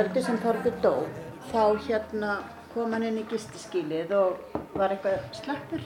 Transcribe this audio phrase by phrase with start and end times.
[0.00, 0.92] Kvöldi sem Þorbjörn dó,
[1.50, 2.34] þá hérna
[2.70, 5.82] kom hann inn í gistiskílið og var eitthvað slappur.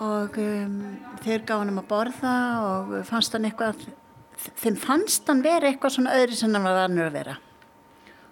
[0.00, 0.78] Og um,
[1.20, 2.32] þeir gaf hann um að borða
[2.70, 3.84] og fannst hann eitthvað,
[4.62, 7.36] þeim fannst hann vera eitthvað svona öðri sem hann var annur að vera.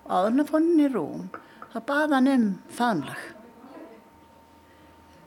[0.06, 1.28] Og áður hann fór hann í rúm,
[1.74, 2.48] þá baða hann um
[2.80, 3.28] faðmlag.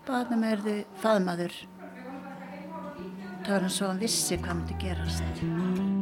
[0.09, 1.61] Baða hann um erði faðmaður.
[3.45, 5.98] Það var hann svo hann vissi hvað myndi gerast.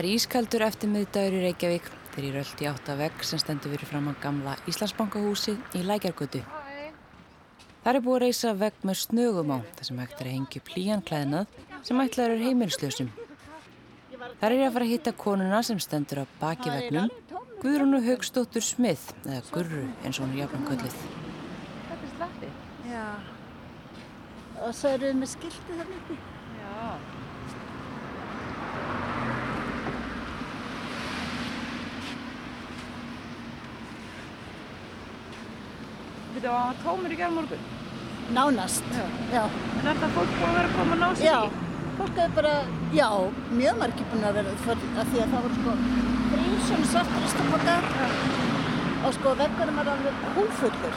[0.00, 3.74] Það er ískaldur eftir miðdagur í Reykjavík þegar ég röldi átt að vegg sem stendur
[3.74, 6.40] fyrir fram á gamla Íslandsbankahúsið í Lækjargötu.
[7.82, 10.64] Það er búið að reysa vegg með snögum á þar sem hægt er að hengja
[10.70, 13.12] plíjan klæðnað sem ætlaður er heimilslösum.
[14.16, 17.12] Það er ég að fara að hitta konuna sem stendur á baki vegnum,
[17.60, 21.00] Guðrúnu Haugstóttur Smith, eða Gurru eins og hún er jafnum köllið.
[21.90, 22.54] Þetta er slatti.
[22.88, 23.06] Já.
[24.64, 26.22] Og svo eru við með skiltið þarna uppi.
[26.56, 27.09] Já.
[36.40, 37.64] Þetta var hann tómur í gerð morgun.
[38.32, 38.84] Nánast.
[38.96, 39.06] Já.
[39.34, 39.42] Já.
[39.80, 41.38] En er það fólk búið að vera að koma að ná Já.
[41.44, 41.66] í?
[42.00, 42.52] Fólk hefur bara,
[42.96, 43.08] já,
[43.58, 44.60] mjög margir búin að vera að
[45.10, 45.74] því að það voru sko
[46.30, 47.88] þrýr svona svartur istapokar
[49.08, 50.96] og sko veggunum var alveg húfullur.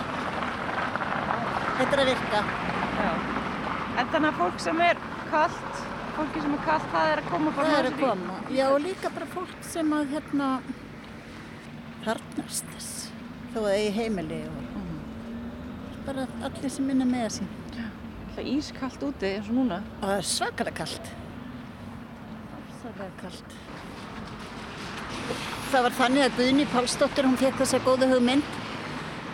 [1.80, 2.44] Þetta er að virka.
[3.02, 3.12] Já.
[4.00, 5.02] En þannig að fólk sem er
[5.34, 5.84] kallt,
[6.16, 8.00] fólki sem er kallt, það er að koma bara Það að er ná að sér
[8.00, 8.08] í?
[8.08, 8.40] koma.
[8.62, 10.50] Já, og líka bara fólk sem að hérna
[12.08, 12.94] harnast þess.
[13.54, 14.73] Þó að eigi heimili og
[16.14, 17.52] bara allir sem minna með sín.
[17.74, 19.80] Það er ískallt úti eins og núna.
[20.02, 21.12] Það er svakalega kallt.
[22.80, 23.56] Svakalega kallt.
[25.74, 28.58] Það var þannig að Guðni Pálsdóttir, hún fekk þessa góða hugmynd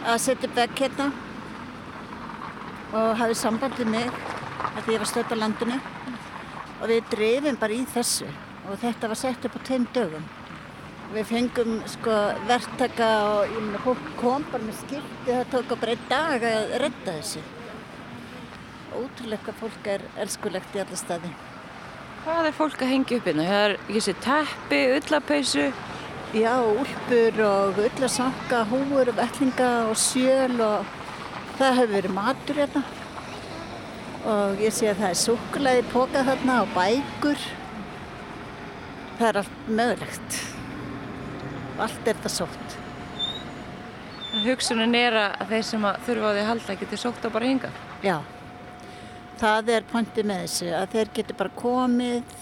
[0.07, 1.09] að setja vegg hérna
[2.95, 5.79] og hafið samband við mig að því ég var stödd á landinu
[6.79, 8.29] og við drefum bara í þessu
[8.69, 10.23] og þetta var sett upp á tveim dögum.
[11.09, 12.15] Við fengum sko
[12.45, 16.43] verktaka og ég meina fólk kom bara með skilti, það tók á bara einn dag
[16.45, 17.41] að redda þessu.
[18.93, 21.31] Ótrúlega hvað fólk er elskulegt í alla staði.
[22.25, 23.47] Hvað er fólk að hengja upp hérna?
[23.47, 25.65] Það er, ég sé, teppi, ullapeysu.
[26.37, 30.93] Já, úlpur og ullarsanka, húur og vellinga og sjöl og
[31.57, 32.83] það hefur verið matur hérna.
[34.29, 37.49] Og ég sé að það er súkulæði pókað þarna og bækur.
[39.17, 40.41] Það er allt mögulegt.
[41.79, 42.77] Allt er þetta sótt.
[44.43, 47.49] Hugsunin er að þeir sem að þurfa á því að halda geti sótt á bara
[47.49, 47.71] hinga.
[48.05, 48.17] Já,
[49.39, 52.35] það er pointið með þessu að þeir geti bara komið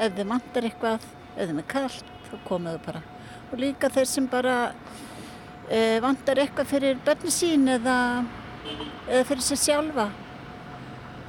[0.00, 3.02] ef þeim vantar eitthvað, ef þeim er kallt, þá komið þau bara.
[3.50, 4.56] Og líka þeir sem bara
[5.68, 7.96] e, vantar eitthvað fyrir börni sín eða,
[9.08, 10.08] eða fyrir sér sjálfa,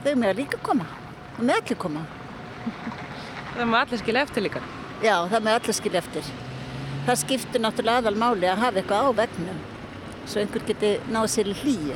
[0.05, 0.87] þau með að líka koma.
[1.35, 2.05] Það með allir koma.
[3.51, 4.63] Það má allir skilja eftir líka.
[5.01, 6.33] Já, það með allir skilja eftir.
[7.01, 9.61] Það skiptir náttúrulega aðal máli að hafa eitthvað á vegnum,
[10.29, 11.95] svo einhver geti náð sér í hlýju.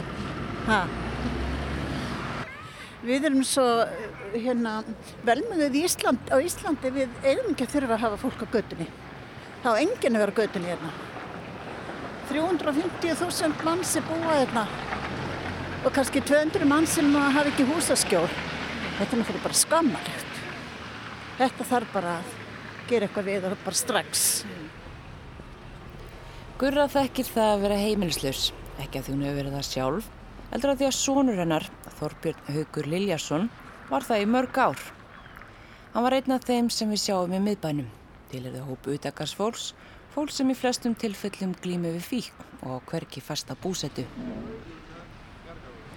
[3.05, 3.65] Við erum svo
[4.33, 4.79] hérna,
[5.27, 8.87] velmöguð í Ísland, á Íslandi við eigum ekki að þurfa að hafa fólk á gödunni.
[9.61, 10.95] Það á enginn að vera á gödunni hérna.
[12.31, 14.65] 350.000 mann sem búa hérna
[15.85, 18.25] og kannski 200 mann sem hafa ekki húsaskjól.
[18.97, 20.39] Þetta er náttúrulega bara skammalegt.
[21.37, 22.33] Þetta þarf bara að
[22.89, 24.23] gera eitthvað við og bara strax.
[26.55, 28.41] Gurra þekkir það að vera heimilislaus,
[28.79, 30.05] ekki að því hún hefur verið það sjálf,
[30.53, 31.65] heldur að því að sonur hennar,
[31.97, 33.49] Þorbjörn Haugur Liljason,
[33.89, 34.85] var það í mörg ár.
[35.91, 37.91] Hann var einn af þeim sem við sjáum í miðbænum,
[38.31, 39.67] til er það hópu utakarsfólks,
[40.15, 44.07] fólk sem í flestum tilfellum glými við fík og hverki fasta búsetu.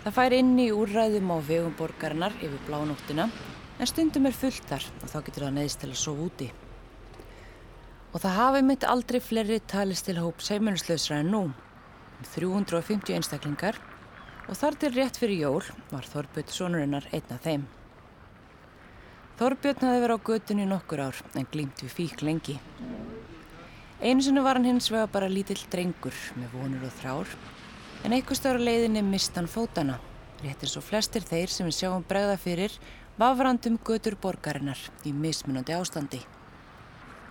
[0.03, 3.31] Það fær inn í úrræðum á vegum borgarinnar yfir blánóttina,
[3.79, 6.57] en stundum er fullt þar og þá getur það neðist til að sofa úti.
[8.09, 11.57] Og það hafi mitt aldrei fleiri talist til hóps heimilislausra en nú, um
[12.25, 13.77] 350 einstaklingar.
[14.49, 17.67] Og þar til rétt fyrir jól var Þorbjörn sonurinnar einn af þeim.
[19.39, 22.57] Þorbjörn hafi verið á götunni nokkur ár en glýmt við fík lengi.
[24.01, 27.37] Einu sinni var hann hins vega bara lítill drengur með vonur og þrár.
[28.09, 29.99] En einhver störu leiðinni mist hann fótana,
[30.41, 32.81] rétt eins og flestir þeir sem við sjáum bregða fyrir
[33.21, 36.25] vafrandum götur borgarinnar í mismunandi ástandi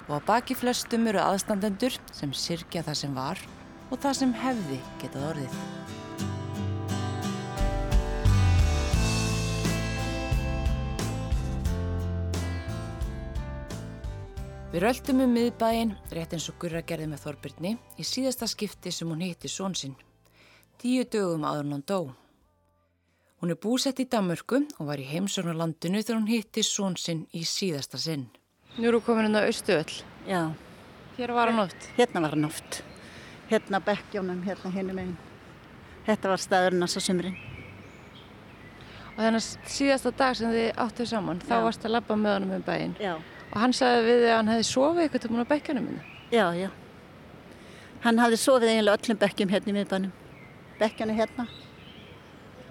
[0.08, 3.42] og á baki flestum eru aðstandendur sem sirkja það sem var
[3.92, 5.60] og það sem hefði getað orðið.
[14.68, 19.10] Við röldum um miðbæinn, rétt eins og Gurra gerði með Þorbirni, í síðasta skipti sem
[19.10, 19.96] hún hitti són sinn.
[20.78, 22.00] Tíu dögum áður hann dó.
[23.42, 27.42] Hún er búsett í Damörku og var í heimsóknarlandinu þegar hún hitti són sinn í
[27.48, 28.28] síðasta sinn.
[28.78, 30.04] Nú eru komin inn á Östuöll.
[30.28, 30.52] Já,
[31.18, 31.90] Hér var hann oft.
[31.98, 32.84] hérna var hann oft.
[33.50, 35.18] Hérna bekkjónum, hérna hinum einn.
[36.06, 37.38] Þetta var staðurinn að svo sumrin.
[39.18, 41.64] Og þennan síðasta dag sem þið áttuð saman, þá Já.
[41.64, 42.94] varst að labba með honum um bæinn.
[43.02, 43.16] Já.
[43.52, 46.04] Og hann sagði við þig að hann hefði sofið eitthvað til múin á bekkjunum minni.
[46.32, 46.70] Já, já.
[48.04, 50.12] Hann hafði sofið eiginlega öllum bekkjum hérna í miðbænum.
[50.78, 51.48] Bekkjana hérna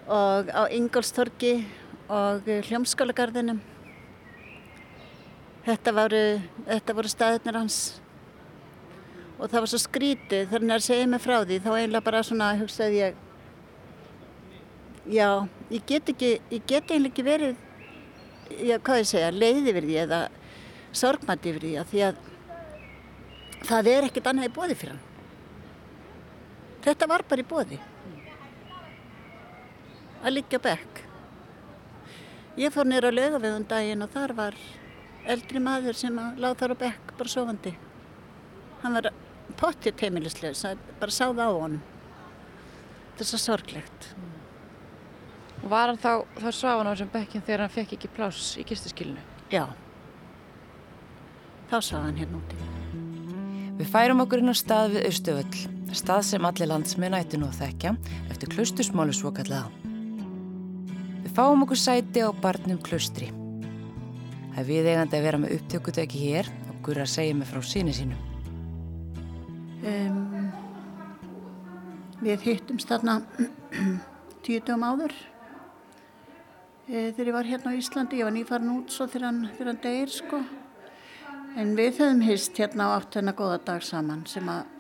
[0.07, 1.55] og á Ingolstorgi
[2.09, 3.59] og hljómskálagarðinum.
[5.67, 6.25] Þetta voru,
[6.95, 7.79] voru staðirnir hans
[9.37, 12.07] og það var svo skrítið þegar hann er að segja mig frá því þá eiginlega
[12.07, 13.19] bara svona hugsaði ég
[15.13, 15.29] já,
[15.75, 17.59] ég get ekki, ég get eiginlega ekki verið
[18.65, 20.21] já, hvað ég segja, leiði yfir því eða
[20.97, 22.25] sorgmætti yfir því að því að
[23.67, 25.05] það er ekkert annað í bóði fyrir hann.
[26.87, 27.79] Þetta var bara í bóði.
[30.23, 31.03] Að liggja bekk.
[32.57, 34.59] Ég fór nýra á lögaveðun daginn og þar var
[35.35, 37.73] eldri maður sem láð þar á bekk bara sofandi.
[38.83, 39.11] Hann var
[39.59, 40.65] pottið teimilislegs,
[41.01, 41.83] bara sáði á honum.
[43.17, 44.09] Þetta er svo sorglegt.
[45.63, 48.57] Og var hann þá, þá svaf hann á þessum bekkjum þegar hann fekk ekki pláss
[48.61, 49.23] í gistaskilinu.
[49.53, 49.65] Já.
[51.71, 52.61] Þá sá hann hérna úti.
[53.77, 55.65] Við færum okkur inn á stað við Östuvöll,
[55.97, 57.97] stað sem allir landsmenn ættu nú að þekkja
[58.33, 59.69] eftir klustusmálu svokallega.
[61.25, 63.33] Við fáum okkur sæti á barnum klustri.
[64.57, 68.23] Það er viðeigandi að vera með upptökutöki hér og Gurra segja mig frá síni sínum.
[69.85, 70.47] Um,
[72.25, 73.19] við hittumst þarna
[74.47, 75.13] tíu dögum áður
[76.89, 78.23] e, þegar ég var hérna á Íslandi.
[78.23, 80.41] Ég var nýfarin út svo þegar hann, hann deyr sko.
[81.61, 84.73] En við höfum hist hérna á hennar góða dag saman sem að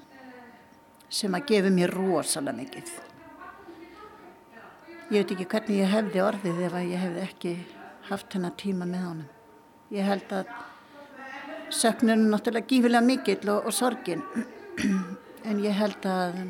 [1.12, 2.96] sem að gefa mér rosalega mikið.
[5.12, 7.56] Ég veit ekki hvernig ég hefði orðið ef að ég hefði ekki
[8.08, 9.32] haft hennar tíma með honum.
[9.94, 10.49] Ég held að
[11.71, 14.23] söknun er náttúrulega gífilega mikill og, og sorgin.
[15.47, 16.41] En ég held að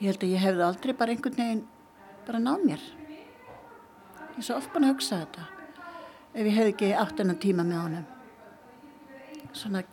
[0.00, 1.60] ég held að ég hefði aldrei bara einhvern veginn
[2.24, 2.86] bara náð mér.
[4.32, 5.44] Ég er svo oft búin að hugsa þetta
[6.32, 8.06] ef ég hefði ekki átt hennar tíma með honum.
[9.52, 9.84] Svona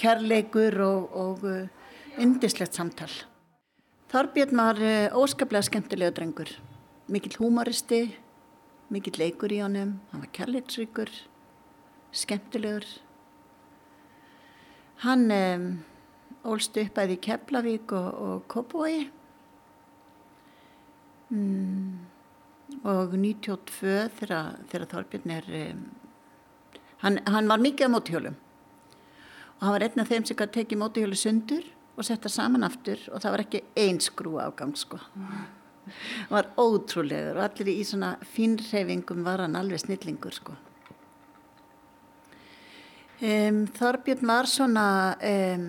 [0.00, 1.68] kærleikur og, og uh,
[2.16, 3.12] indislegt samtal.
[4.08, 6.50] Þorbjörn var uh, óskaplega skemmtilega drengur.
[7.12, 8.06] Mikill húmoristi
[8.92, 11.10] mikill leikur í honum hann var kærleiksríkur
[12.12, 12.84] skemmtilegur.
[15.02, 15.66] Hann um,
[16.46, 19.08] ólst upp að í Keflavík og, og Kópói
[21.32, 21.98] mm,
[22.84, 25.84] og 92 þegar, Þorbjörn er, um,
[27.02, 28.38] hann, hann var mikið á mótihjólum
[29.56, 31.66] og hann var einn af þeim sem tekið mótihjólu sundur
[31.96, 35.00] og setta saman aftur og það var ekki einn skrú afgang sko.
[35.82, 40.54] Hann var ótrúlegur og allir í svona fínreyfingum var hann alveg snillingur sko.
[43.22, 44.86] Um, Þorbjörn var svona,
[45.22, 45.66] um,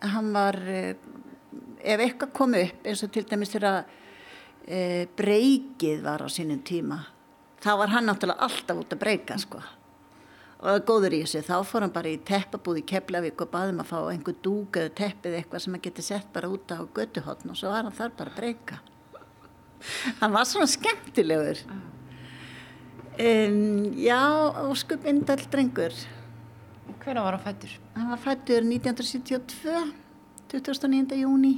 [0.00, 0.92] hann var, uh,
[1.76, 7.02] ef eitthvað kom upp eins og til dæmis þegar uh, breykið var á sínum tíma,
[7.60, 9.60] þá var hann náttúrulega alltaf út að breyka sko.
[10.64, 13.90] Og góður í þessu, þá fór hann bara í teppabúð í Keflavík og baðum að
[13.90, 17.58] fá einhver dúk eða teppið eitthvað sem hann geti sett bara út á götuhotn og
[17.60, 18.78] svo var hann þar bara að breyka.
[20.22, 21.60] Hann var svona skemmtilegur.
[23.20, 24.20] Um, já,
[24.68, 25.92] óskup indal drengur.
[27.04, 27.76] Hvernig var hann fættur?
[27.94, 29.92] Hann var fættur 1972,
[30.52, 31.20] 29.
[31.20, 31.54] júni.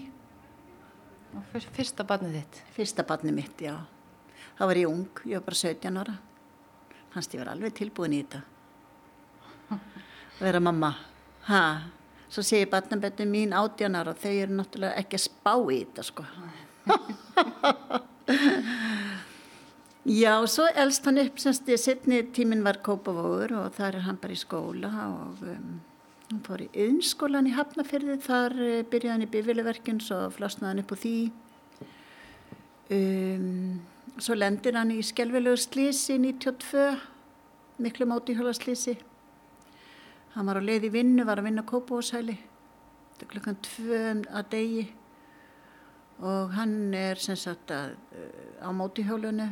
[1.38, 2.61] Og fyr- Fyrsta barnið þitt.
[2.75, 3.76] Fyrsta barni mitt, já.
[4.59, 6.19] Það var ég ung, ég var bara 17 ára.
[7.14, 8.43] Fannst ég var alveg tilbúin í þetta.
[10.38, 10.92] Vera mamma.
[11.48, 11.62] Ha,
[12.30, 16.02] svo segir barnabettin mín 18 ára og þau eru náttúrulega ekki að spá í þetta,
[16.06, 16.22] sko.
[20.08, 24.20] Já, svo elst hann upp semst í setni tíminn var Kópavóður og þar er hann
[24.22, 25.75] bara í skóla og um,
[26.30, 30.82] hann fór í yðnskólan í Hafnafyrði, þar uh, byrjaði hann í bifiliverkjum, svo flosnaði hann
[30.84, 31.12] upp úr því.
[32.96, 33.75] Um,
[34.16, 36.87] svo lendir hann í skelvelegu slísi 92,
[37.84, 38.96] miklu móti hjólaslísi.
[40.38, 41.64] Hann var á leið í vinnu, var að vinna
[43.26, 44.85] er klukkan tvö að degi.
[46.23, 49.49] Og hann er sem sagt að, uh, á móti hjólunu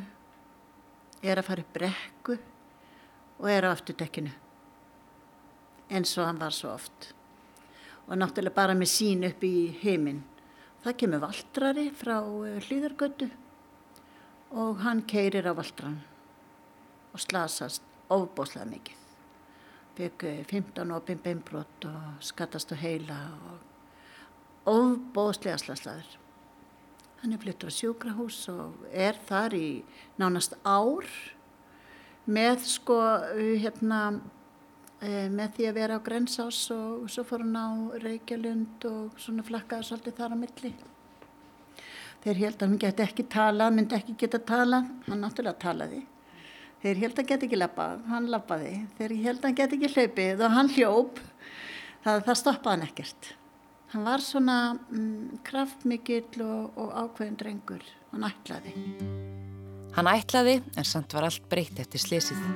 [1.27, 2.37] er að fara upp brekku
[3.41, 4.31] og er á afturdekkinu.
[5.91, 7.11] Eins og hann var svo oft.
[8.07, 10.23] Og náttúrulega bara með sín upp í heiminn
[10.87, 13.27] það kemur valdrari frá eh, hlýðargötu
[14.63, 15.99] og hann keirir á valdran
[17.11, 19.06] og slasast ofbóðslega mikið
[19.97, 23.17] Fekk 15 opinn beinbrott og skattast á heila
[23.49, 23.63] og
[24.69, 26.17] óbóðslega slaslaður.
[27.23, 29.69] Hann er flyttur á sjúkrahús og er þar í
[30.21, 31.09] nánast ár
[32.29, 32.99] með sko
[33.33, 34.01] hérna
[35.01, 37.69] e, með því að vera á Grensás og svo fór hann á
[38.03, 40.73] Reykjalund og svona flakkaði svolítið þar á milli.
[42.27, 46.03] Þeir held að hann geti ekki talað, myndi ekki geta talað, hann náttúrulega talaði.
[46.87, 48.73] Þeir held að geti ekki lappað, hann lappaði.
[48.95, 51.17] Þeir held að hann geti ekki hlaupið og hann hljóp,
[52.05, 53.31] það, það stoppaði hann ekkert.
[53.91, 58.75] Hann var svona mm, kraftmikill og, og ákveðin drengur, hann ætlaði.
[59.97, 62.47] Hann ætlaði en samt var allt breytt eftir slesið.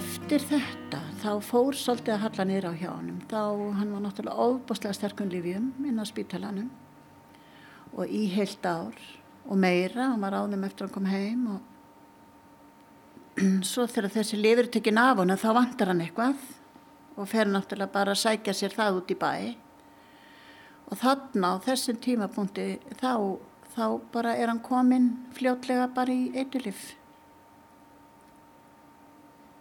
[0.00, 3.14] Eftir þetta þá fór svolítið að halla niður á hjá hann.
[3.28, 3.44] Þá
[3.82, 6.72] hann var náttúrulega óbúslega sterkum lífjum inn á spítalanum
[7.92, 8.96] og í heilt ár
[9.48, 10.10] og meira.
[10.12, 11.60] Hann var á þeim eftir að hann kom heim og
[13.70, 16.38] svo þegar þessi lifur tekinn af hann þá vantar hann eitthvað
[17.18, 19.32] og fer náttúrulega bara að sækja sér það út í bæ.
[20.88, 22.68] Og þarna á þessum tímapunkti
[23.00, 23.12] þá,
[23.74, 26.94] þá bara er hann kominn fljótlega bara í eitthulif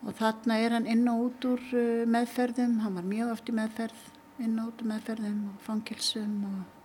[0.08, 3.56] og þarna er hann inn og út úr uh, meðferðum, hann var mjög oft í
[3.58, 4.03] meðferð,
[4.39, 6.76] inn og út úr meðferðum og fangilsum og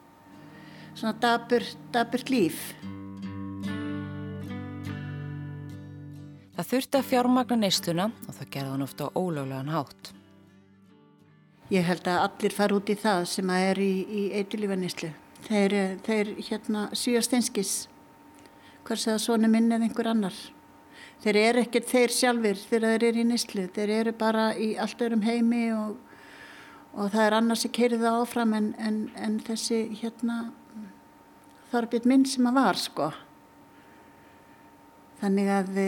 [0.95, 2.73] svona daburt, daburt líf.
[6.53, 10.13] Það þurfti að fjármagna neistuna og það gerði hann ofta á ólöglegan hátt.
[11.73, 15.09] Ég held að allir fara út í það sem að er í, í eitulífanislu.
[15.47, 17.73] Þeir, þeir hérna síast einskis,
[18.87, 20.37] hvers að svona minn eða einhver annar.
[21.23, 23.67] Þeir eru ekkert þeir sjálfur þegar þeir eru í nýslu.
[23.73, 25.97] Þeir eru bara í allt örum heimi og,
[26.93, 30.41] og það er annars að keiri það áfram en, en, en þessi hérna
[31.73, 33.09] þarbjörn minn sem að var sko.
[35.23, 35.81] Þannig að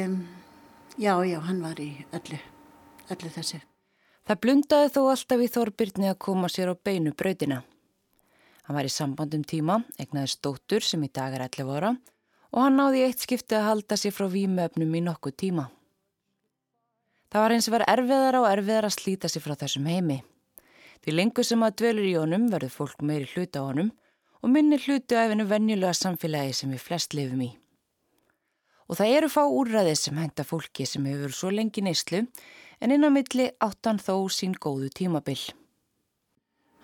[0.97, 2.41] já, já, hann var í öllu,
[3.11, 3.61] öllu þessu.
[4.25, 7.61] Það blundaði þó alltaf í Þorbirni að koma sér á beinu brautina.
[8.65, 11.91] Hann var í sambandum tíma, egnaði stóttur sem í dag er 11 ára
[12.55, 15.67] og hann náði eitt skipti að halda sér frá výmöfnum í nokkuð tíma.
[17.35, 20.21] Það var eins og verið erfiðara og erfiðara að slíta sér frá þessum heimi.
[21.03, 23.91] Því lengur sem að dvelur í honum verður fólk meiri hluta á honum
[24.45, 27.49] og minni hluti af einu vennjulega samfélagi sem við flest lifum í.
[28.93, 32.27] Og það eru fá úrræði sem henda fólki sem hefur svo lengi neyslu
[32.85, 35.41] en inn á milli áttan þó sín góðu tímabill.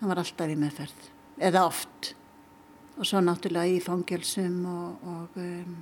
[0.00, 2.14] Hann var alltaf í meðferð, eða oft
[2.96, 5.74] og svo náttúrulega í fangelsum og, og, um,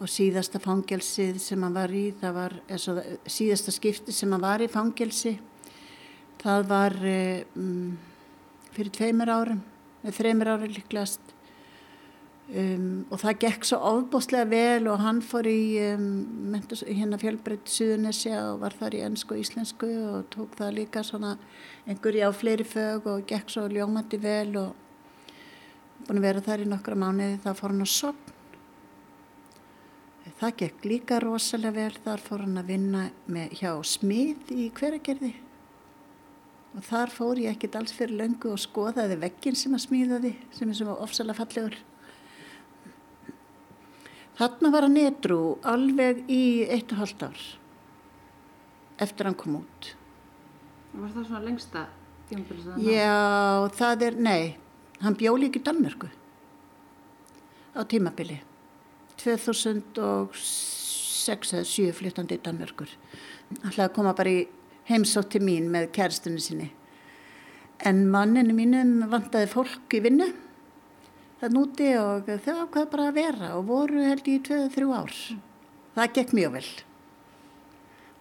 [0.00, 2.96] og síðasta fangelsið sem hann var í, það var svo,
[3.28, 5.34] síðasta skipti sem hann var í fangelsi,
[6.40, 7.92] það var um,
[8.72, 9.60] fyrir tveimur árum,
[10.02, 11.32] eða þreimur árum líklegast.
[12.52, 18.42] Um, og það gekk svo ofbóstlega vel og hann fór í um, hérna fjölbreytt Suðunesja
[18.50, 21.36] og var þar í ennsku og íslensku og tók það líka svona
[21.86, 24.74] einhverja á fleiri fög og gekk svo ljómandi vel og
[26.04, 28.32] búin að vera þar í nokkra mánuði þá fór hann að sopn
[30.42, 35.32] það gekk líka rosalega vel þar fór hann að vinna með, hjá smið í hveragerði
[36.72, 40.70] og þar fór ég ekkert alls fyrir löngu og skoðaði veggin sem að smíðaði sem
[40.70, 41.76] er svona ofsalega fallegur.
[44.38, 47.42] Þarna var hann nedrú alveg í eitt og halvt ár
[49.02, 49.92] eftir hann kom út.
[50.92, 51.86] Var það svona lengsta
[52.30, 52.80] tímabilið?
[52.86, 54.42] Já, það er, nei
[55.02, 56.08] hann bjó líka í Danmörku
[57.72, 58.38] á tímabili.
[59.20, 62.90] 2006 eða 7 flyttandi í Danmörkur.
[63.62, 64.34] Hann hlaði að koma bara í
[64.92, 66.70] heimsótt til mín með kæristunni sinni.
[67.82, 70.28] En manninu mínum vantaði fólk í vinnu
[71.40, 75.16] það núti og þau ákvaði bara að vera og voru held í 2-3 ár.
[75.96, 76.68] Það gekk mjög vel.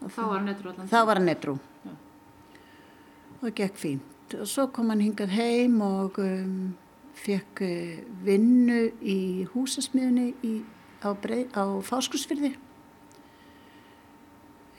[0.02, 1.60] Og þá var netrú allan þá var netrú
[3.42, 4.02] og gekk fín
[4.38, 6.74] og svo kom hann hingað heim og um,
[7.18, 9.18] fekk uh, vinnu í
[9.52, 10.32] húsasmiðunni
[11.04, 12.54] á, á Fáskursfyrði.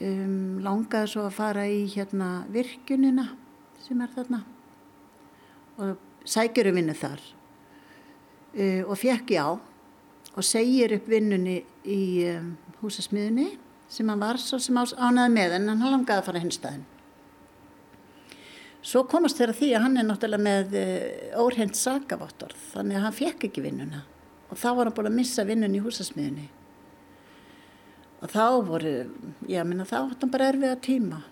[0.03, 3.29] Um, langaði svo að fara í hérna virkunina
[3.85, 4.41] sem er þarna
[5.79, 12.01] og sækjur um vinnu þar uh, og fekk já og segir upp vinnunni í
[12.33, 12.49] um,
[12.81, 13.53] húsasmiðunni
[13.93, 16.89] sem hann var svo sem ánaði með en hann langaði að fara hinn staðin.
[18.83, 23.19] Svo komast þeirra því að hann er náttúrulega með eh, óhreint sakavottorð, þannig að hann
[23.21, 24.03] fekk ekki vinnuna
[24.49, 26.49] og þá var hann búin að missa vinnun í húsasmiðinni.
[28.23, 28.93] Og þá voru,
[29.51, 31.23] ég minna þá hann bara erfiða tíma.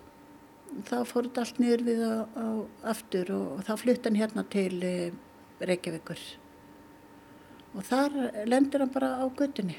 [0.87, 2.47] Þá fór þetta allt niður við á, á
[2.91, 4.95] aftur og, og þá flutt hann hérna til e,
[5.63, 6.21] Reykjavíkur.
[7.75, 8.17] Og þar
[8.47, 9.77] lendur hann bara á göttunni.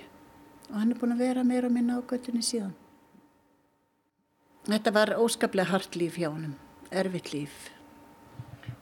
[0.73, 2.73] og hann er búin að vera meira og minna á göttunni síðan.
[4.65, 6.55] Þetta var óskaplega hart líf hjá hann,
[6.91, 7.71] erfitt líf.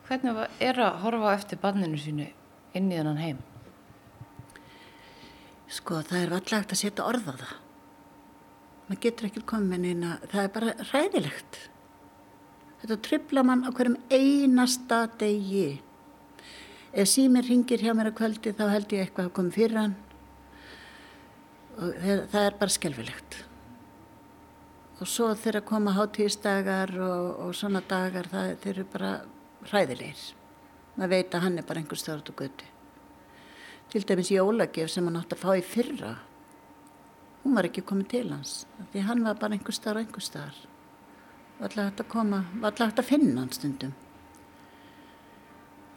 [0.07, 2.29] Hvernig var- er að horfa eftir barninu sínu
[2.75, 3.39] inn í þennan heim?
[5.69, 7.70] Sko það er vallagt að setja orð á það.
[8.91, 11.59] Maður getur ekki komið með neina, það er bara hræðilegt.
[12.81, 15.69] Þetta tripla mann á hverjum einasta degi.
[16.91, 19.95] Ef símir ringir hjá mér að kvöldi þá held ég eitthvað að koma fyrir hann.
[21.79, 23.39] Og það, er bara skelfilegt.
[24.99, 29.15] Og svo þegar koma hátíðisdagar og, og svona dagar, það, þeir eru bara
[29.71, 30.27] hræðilegir.
[30.99, 32.75] Maður veit að hann er bara einhver stöðart og götu
[33.91, 36.13] til dæmis jólagef sem hann átti að fá í fyrra
[37.45, 38.53] hún var ekki komið til hans
[38.93, 40.67] því hann var bara einhver starf og einhver starf
[41.61, 43.93] var alltaf hægt að koma var alltaf hægt að finna hann stundum.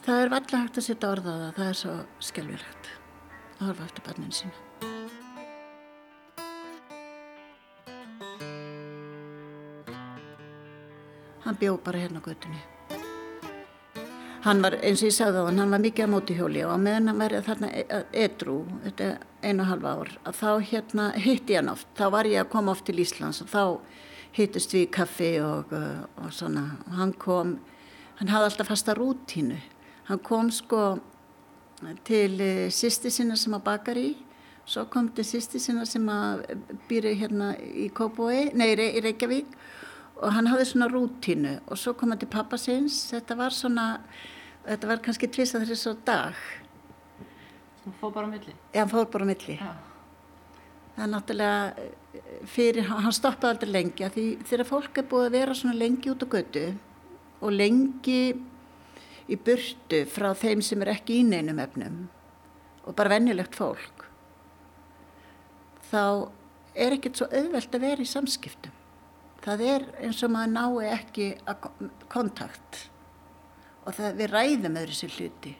[0.04, 2.92] Það er alltaf hægt að setja orða það er svo skelvilegt
[3.60, 4.58] að horfa eftir barninu sína.
[11.44, 12.73] Hann bjó bara hérna á göttunni
[14.44, 17.06] Hann var, eins og ég sagði á hann, hann var mikið á mótihjóli og meðan
[17.08, 17.68] hann var þarna
[18.12, 19.06] edru, þetta
[19.40, 22.74] einu og halva ár, að þá hérna hitti hann oft, þá var ég að koma
[22.74, 23.64] oft til Íslands og þá
[24.36, 27.54] hittist við kaffi og, og svona, og hann kom,
[28.20, 29.62] hann hafði alltaf fasta rútínu,
[30.10, 30.84] hann kom sko
[32.04, 32.36] til
[32.68, 34.10] sýsti sinna sem að bakar í,
[34.68, 36.44] svo kom til sýsti sinna sem að
[36.92, 39.56] býri hérna í Kópói, nei í Reykjavík
[40.22, 43.88] og hann hafði svona rútínu og svo kom hann til pappa sinns, þetta var svona,
[44.68, 46.38] þetta var kannski tvist að þessu dag.
[47.84, 48.54] Þú fór bara á milli?
[48.72, 49.58] Já, hann fór bara á milli.
[49.60, 49.74] Já.
[50.94, 51.92] Það er náttúrulega
[52.54, 56.26] fyrir, hann stoppaði aldrei lengi því þegar fólk er búið að vera svona lengi út
[56.26, 56.66] á götu
[57.44, 58.20] og lengi
[59.24, 62.04] í burtu frá þeim sem er ekki í neinum efnum
[62.84, 64.06] og bara vennilegt fólk,
[65.90, 66.30] þá
[66.76, 68.73] er ekkert svo auðvelt að vera í samskiptum
[69.44, 71.28] það er eins og maður nái ekki
[72.12, 72.88] kontakt.
[73.84, 75.54] Og það, við ræðum öðru sér hluti.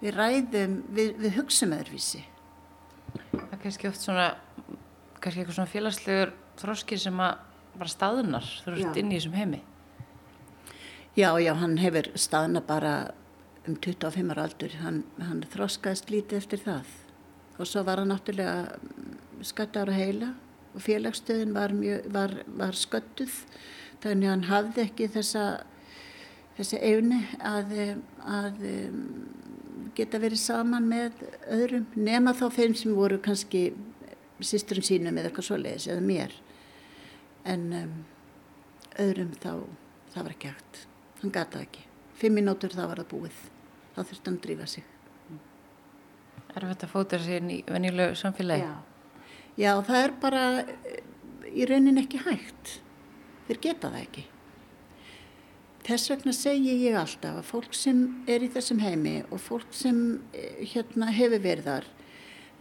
[0.00, 2.22] Við ræðum, við, við hugsaum öðruvísi.
[3.32, 4.28] Það er kannski oft svona
[5.22, 7.38] kannski eitthvað svona félagslegur þróskir sem að
[7.76, 9.62] bara staðunar ert inn í þessum heimi.
[11.16, 12.94] Já, já, hann hefur staðna bara
[13.66, 14.78] um 25 ára aldur.
[14.82, 16.90] Hann, hann þróskaðist lítið eftir það.
[17.56, 20.34] Og svo var hann náttúrulega skattar á heila.
[20.36, 20.45] og
[20.82, 21.72] félagsstöðin var,
[22.12, 23.40] var, var sköttuð
[24.02, 25.44] þannig að hann hafði ekki þessa,
[26.58, 27.74] þessi eifni að,
[28.26, 28.64] að
[29.96, 33.68] geta verið saman með öðrum nema þá þeim sem voru kannski
[34.44, 36.34] sýsturum sínum eða eitthvað svoleiðis eða mér.
[37.46, 37.94] En um,
[39.00, 39.52] öðrum þá
[40.12, 40.82] það var ekki hægt,
[41.22, 41.86] hann gata ekki.
[42.16, 43.40] Fimm minútur þá var það búið.
[43.94, 44.92] Þá þurfti hann að drífa sig.
[46.56, 48.68] Er þetta fótur sér í venjulegu samfélagi?
[48.68, 48.95] Já
[49.56, 50.40] Já, það er bara
[51.48, 52.80] í raunin ekki hægt.
[53.46, 54.24] Þeir geta það ekki.
[55.86, 60.00] Þess vegna segi ég alltaf að fólk sem er í þessum heimi og fólk sem
[60.34, 61.86] hérna, hefur verið þar,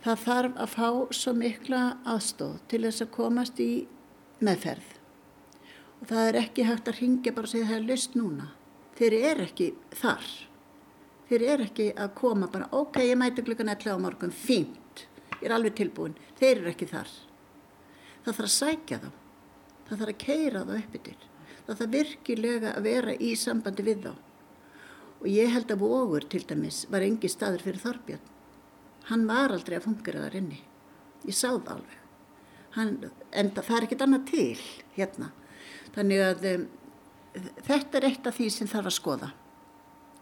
[0.06, 0.88] það þarf að fá
[1.20, 1.82] svo mikla
[2.14, 3.70] aðstóð til þess að komast í
[4.46, 4.94] meðferð.
[6.00, 8.48] Og það er ekki hægt að ringja bara og segja það er löst núna.
[8.96, 10.32] Þeir eru ekki þar.
[11.28, 14.85] Þeir eru ekki að koma bara, ok, ég mæti klukkan 11 á morgun, fínt
[15.42, 17.14] ég er alveg tilbúin, þeir eru ekki þar.
[18.26, 19.10] Það þarf að sækja þá.
[19.86, 21.32] Það þarf að keira þá upp yfir
[21.66, 24.14] það þarf virkilega að vera í sambandi við þá.
[25.22, 28.32] Og ég held að Vógur til dæmis var engi staður fyrir Þorbjörn.
[29.10, 30.60] Hann var aldrei að fungera þar inni.
[31.26, 32.00] Ég sá það alveg.
[32.76, 32.94] Hann,
[33.32, 34.64] en það er ekkit annað til
[34.98, 35.32] hérna.
[35.96, 36.66] Þannig að um,
[37.66, 39.32] þetta er eitt af því sem þarf að skoða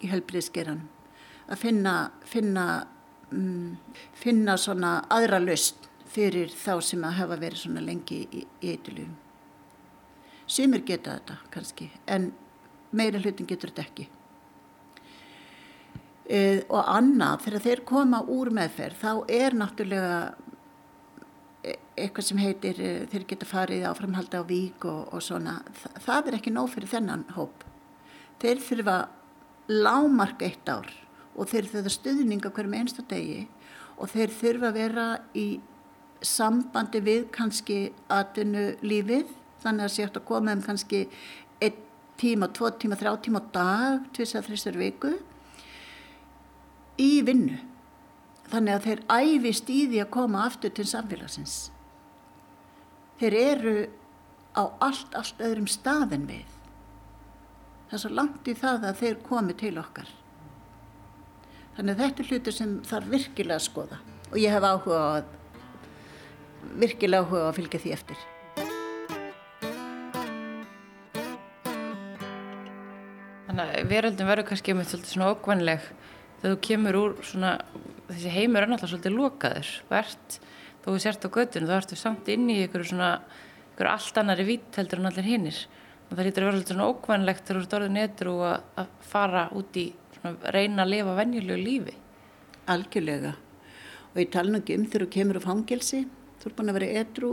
[0.03, 0.83] í helbriðskeran
[1.51, 1.93] að finna,
[2.27, 2.65] finna
[3.33, 9.15] um, finna svona aðra löst fyrir þá sem að hafa verið svona lengi í, eitulugum.
[10.53, 12.31] Sumir geta þetta kannski, en
[12.93, 14.07] meira hlutin getur þetta ekki.
[16.23, 20.17] E, og annað, þegar þeir koma úr meðferð, þá er náttúrulega
[21.63, 25.93] e, eitthvað sem heitir, e, þeir geta farið áframhaldi á vík og, og svona, Þa,
[26.05, 27.65] það er ekki nóg fyrir þennan hóp.
[28.43, 28.97] Þeir þurfa
[29.71, 30.91] lámark eitt ár
[31.33, 33.45] og þeir þurfa stuðninga hverjum einsta degi
[33.97, 35.47] og þeir þurfa að vera í
[36.23, 37.79] sambandi við kannski
[38.11, 39.31] atvinnu lífið
[39.63, 41.03] þannig að sétt að koma um kannski
[41.63, 41.81] einn
[42.19, 45.13] tíma, tvo tíma, þrjá tíma á dag, tvist að þristur viku
[47.01, 47.59] í vinnu.
[48.51, 51.55] Þannig að þeir æfist í því að koma aftur til samfélagsins.
[53.17, 53.77] Þeir eru
[54.53, 56.59] á allt, allt öðrum staðin við.
[57.89, 60.11] Það er svo langt í það að þeir komi til okkar
[61.73, 63.97] Þannig að þetta er hlutur sem þarf virkilega að skoða
[64.29, 65.31] og ég hef áhuga á að
[66.83, 68.19] virkilega áhuga að fylgja því eftir.
[73.47, 75.87] Þannig að veröldin verður kannski með svolítið svona ókvæmleg
[76.43, 77.55] þegar þú kemur úr svona,
[78.11, 79.73] þessi heimur er náttúrulega svolítið lokaður.
[79.89, 80.37] Þú ert,
[80.83, 83.09] þó þú sért á göttinu, þá ertu samt inn í ykkur svona,
[83.73, 85.65] ykkur allt annari vít heldur en allir hinnir.
[86.13, 88.97] Það lítur að vera svolítið svona ókvæmlegt þegar þú ert orðið netur og að, að
[89.09, 89.85] fara út í
[90.23, 91.95] svona reyna að lifa venjulegu lífi.
[92.71, 93.35] Algjörlega.
[94.13, 96.01] Og ég tala nú ekki um þegar þú kemur úr fangelsi,
[96.39, 97.31] þú ert búin að vera edru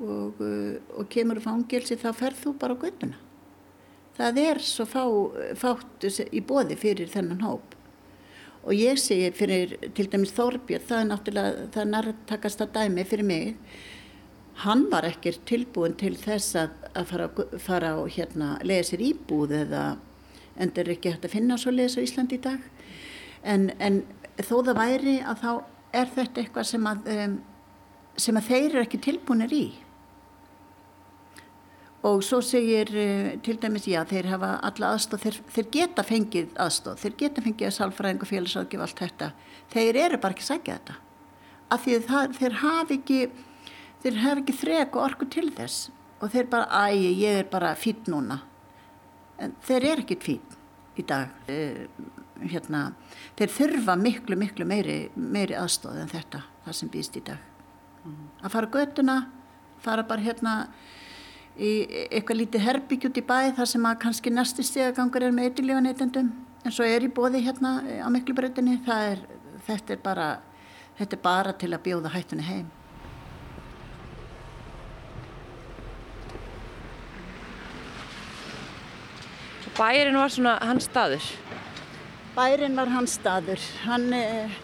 [0.00, 3.18] og, uh, og kemur úr fangelsi þá ferð þú bara á göttuna.
[4.16, 5.02] Það er svo fá,
[5.60, 7.74] fátt í bóði fyrir þennan hóp.
[8.66, 13.28] Og ég segir fyrir til dæmis Þorbjörn, það er náttúrulega, það er nærtakasta dæmi fyrir
[13.28, 13.52] mig.
[14.64, 17.28] Hann var ekkert tilbúin til þess að, að fara,
[17.60, 19.84] fara og hérna lega sér íbúð eða
[20.62, 22.62] endur ekki hægt að finna svo lega svo Ísland í dag.
[23.46, 24.02] En, en
[24.42, 25.50] þó það væri að þá
[25.96, 27.34] er þetta eitthvað sem að, um,
[28.20, 29.64] sem að þeir eru ekki tilbúinir í.
[32.06, 36.54] Og svo segir uh, til dæmis, já, þeir hafa alla aðstóð, þeir, þeir geta fengið
[36.66, 39.32] aðstóð, þeir geta fengið að salfræðing og félagsáðgjöf allt þetta.
[39.74, 40.98] Þeir eru bara ekki að segja þetta.
[41.66, 43.20] Af því að það, þeir hafi ekki,
[44.04, 45.88] þeir hafi ekki þrek og orku til þess.
[46.22, 48.38] Og þeir bara, æg, ég er bara fít núna.
[49.42, 50.56] En þeir eru ekki fít
[50.96, 51.32] í dag.
[51.50, 51.86] Uh,
[52.46, 52.90] hérna,
[53.38, 57.52] þeir þurfa miklu, miklu meiri, meiri aðstóð en þetta, það sem býst í dag.
[58.44, 59.16] Að fara göttuna,
[59.82, 60.52] fara bara hérna,
[61.56, 61.70] í
[62.10, 66.28] eitthvað lítið herbyggj út í bæ þar sem að kannski næsti stegagangur er með eitthilífaneytendum
[66.66, 70.26] en svo er í bóði hérna á miklubröðinni þetta er bara
[70.98, 72.68] þetta er bara til að bjóða hættunni heim
[79.76, 81.26] Bærin var svona hans staður.
[82.36, 83.60] Bærin var hans staður.
[83.84, 84.56] Hann eh,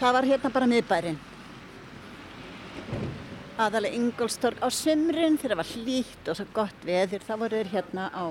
[0.00, 1.20] það var hérna bara miðbærin
[3.60, 7.24] aðalega Ingolstorg á sumrin þegar það var hlýtt og svo gott veður.
[7.26, 8.24] Þá voru þeir hérna á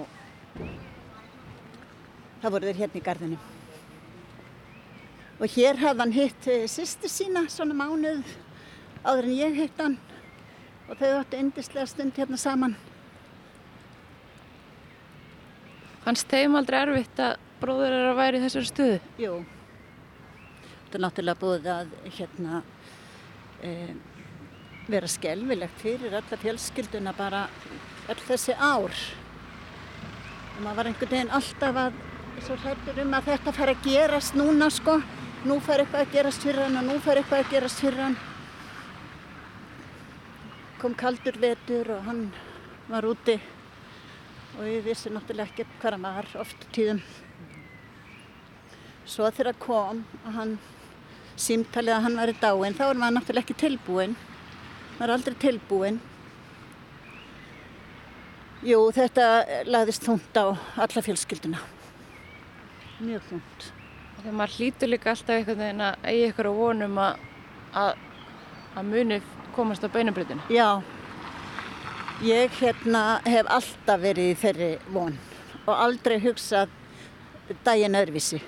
[2.41, 3.39] þá voru þeir hérna í gardinu
[5.41, 8.25] og hér hafði hann hitt eh, sýstu sína svona mánuð
[9.01, 9.97] áður en ég hitt hann.
[10.89, 12.75] Og þau áttu endislega stund hérna saman
[16.01, 19.01] Hans tegum aldrei erfitt að bróður er að væri í þessari stuðu?
[19.21, 19.33] Jú.
[20.63, 22.61] Þetta er náttúrulega búið að hérna
[23.61, 23.73] e,
[24.89, 27.43] vera skelvilegt fyrir alla fjölskylduna bara
[28.09, 28.97] öll þessi ár.
[30.55, 32.01] Og maður var einhvern veginn alltaf að
[32.47, 34.97] svo hlættur um að þetta fær að gerast núna sko.
[35.45, 38.19] Nú fær eitthvað að gerast fyrir hann og nú fær eitthvað að gerast fyrir hann.
[40.81, 42.29] Kom kaldur vetur og hann
[42.89, 43.37] var úti
[44.57, 47.01] og ég vissi náttúrulega ekki hvað hann var oft tíðum.
[49.05, 50.53] Svo þegar kom að hann
[51.39, 54.15] símtalið að hann var í dáin þá var maður náttúrulega ekki tilbúin
[54.97, 55.99] maður er aldrei tilbúin
[58.61, 59.23] Jú, þetta
[59.65, 61.57] lagðist þúnt á alla fjölskylduna.
[63.01, 63.71] Mjög þúnt
[64.21, 67.23] Þegar maður hlýtur líka alltaf einhvern veginn að eigi ykkur á vonum að,
[67.81, 68.03] að,
[68.77, 69.17] að muni
[69.55, 70.45] komast á beinubröðinu.
[70.53, 70.67] Já,
[72.21, 75.15] ég hérna hef alltaf verið í þeirri von
[75.65, 76.69] og aldrei hugsað
[77.65, 78.41] daginn öðruvísi.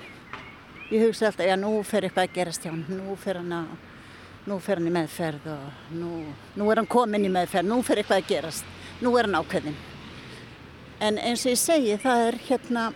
[0.93, 3.73] Ég hugsa alltaf, já nú fer eitthvað að gerast hjá hann, nú fer hann, að,
[4.49, 6.12] nú fer hann í meðferð og nú,
[6.59, 9.77] nú er hann komin í meðferð, nú fer eitthvað að gerast, nú er hann ákveðin.
[11.03, 12.88] En eins og ég segi, það er hérna,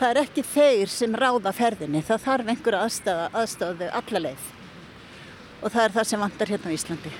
[0.00, 4.50] það er ekki þeir sem ráða ferðinni, það þarf einhverja aðstöðu, aðstöðu allaleið
[5.64, 7.12] og það er það sem vantar hérna á Íslandi.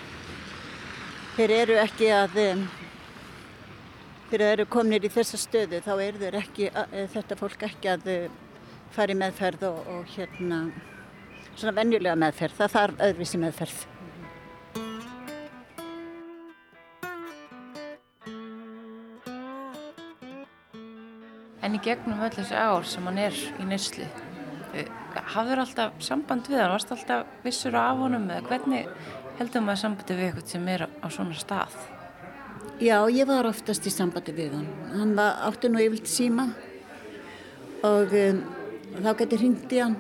[1.35, 2.37] Þeir eru ekki að,
[4.31, 6.69] þeir eru kominir í þessa stöðu þá eru þeir ekki,
[7.11, 8.05] þetta fólk ekki að
[8.95, 10.61] fara í meðferð og, og hérna
[11.57, 13.81] svona venjulega meðferð, það þarf öðruvísi meðferð.
[21.67, 24.07] En í gegnum öll þessi ár sem hann er í nýslu,
[25.35, 28.91] hafður alltaf samband við hann, varst alltaf vissur af honum eða hvernig
[29.39, 31.77] heldur maður sambandi við eitthvað sem er á svona stað?
[32.83, 34.67] Já, ég var oftast í sambandi við hann.
[34.95, 36.49] Hann var, átti nú yfirlt síma
[37.87, 38.41] og um,
[38.99, 39.97] þá geti hringt í hann.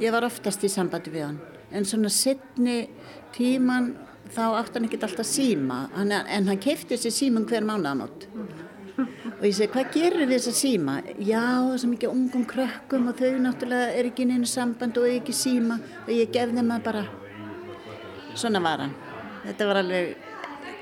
[0.00, 1.40] Ég var oftast í sambandi við hann.
[1.70, 2.88] En svona setni
[3.36, 3.92] tíman
[4.34, 5.84] þá átti hann ekkert alltaf síma.
[5.94, 8.26] Hann, en hann keipti þessi síman hver mánuðamót.
[9.40, 10.94] Og ég segi, hvað gerir þess að síma?
[11.16, 14.98] Já, það er svo mikið ungum krökkum og þau náttúrulega er ekki inn einu samband
[15.00, 15.78] og ekki síma.
[16.04, 17.04] Og ég gef þeim að bara,
[18.40, 18.94] svona var hann.
[19.44, 20.26] Þetta var alveg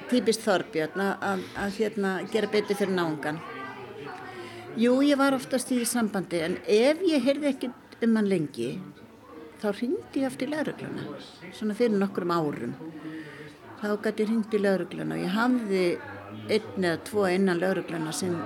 [0.08, 3.42] típist Þorbjörn að, að, hérna, gera betur fyrir náungan.
[4.78, 7.70] Jú, ég var oftast í sambandi en ef ég heyrði ekki
[8.06, 8.70] um hann lengi
[9.58, 11.06] þá ringdi ég aftur í laurugluna,
[11.50, 12.74] svona fyrir nokkrum árum
[13.80, 15.84] þá gæti ég hringt í laurugluna og ég hafði
[16.54, 18.36] einn eða tvo innan laurugluna sem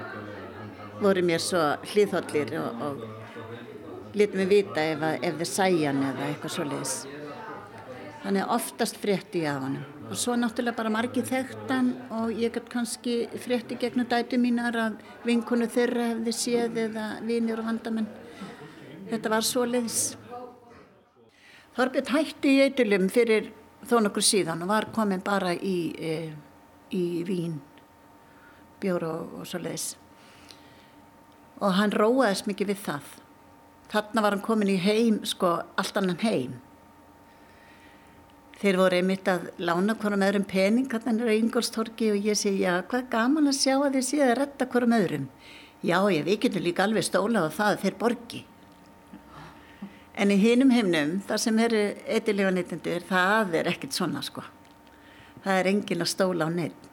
[1.02, 6.54] voru mér svo hlýðhóllir og, og lítið mig vita ef, ef þið sæjan eða eitthvað
[6.56, 6.96] svo leiðis.
[8.22, 9.80] Þannig að oftast frétti ég af hann.
[10.06, 15.00] Og svo náttúrulega bara margi þekktan og ég gæti kannski frétti gegnum dætu mínar að
[15.26, 18.06] vinkunu þeirra hefði séð eða vinir og vandamenn.
[19.10, 20.14] Þetta var svo leiðis.
[21.74, 23.50] Þorbjörn hætti í eitthulum fyrir
[23.90, 26.16] þó nokkur síðan og var komin bara í, e,
[26.94, 27.58] í vín,
[28.82, 29.94] bjór og, og svo leiðis.
[31.58, 33.14] Og hann róaðist mikið við það.
[33.92, 36.60] Þarna var hann komin í heim, sko, allt annan heim.
[38.62, 42.76] Þeir voru einmitt að lána hverjum öðrum pening, hann er Ingolstorki og ég segi, já,
[42.86, 45.24] hvað gaman að sjá að þið séu að retta hverjum öðrum.
[45.82, 48.44] Já, ég, við getum líka alveg stólað á það að þeir borgi.
[50.14, 54.46] En í hinum heimnum, þar sem eru eitthilífa neytendur, það er ekkert svona sko.
[55.42, 56.90] Það er engin að stóla á neitt.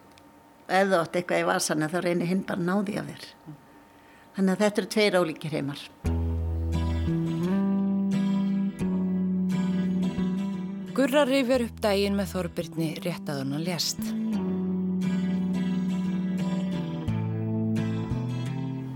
[0.66, 3.30] Ef þú átt eitthvað í vasana þá reynir hinn bara náði af þér.
[4.40, 6.19] Þannig að þetta eru tveir ólíkir heimar.
[11.00, 14.00] Gurra rifir upp daginn með Þorbirni rétt að hann lést.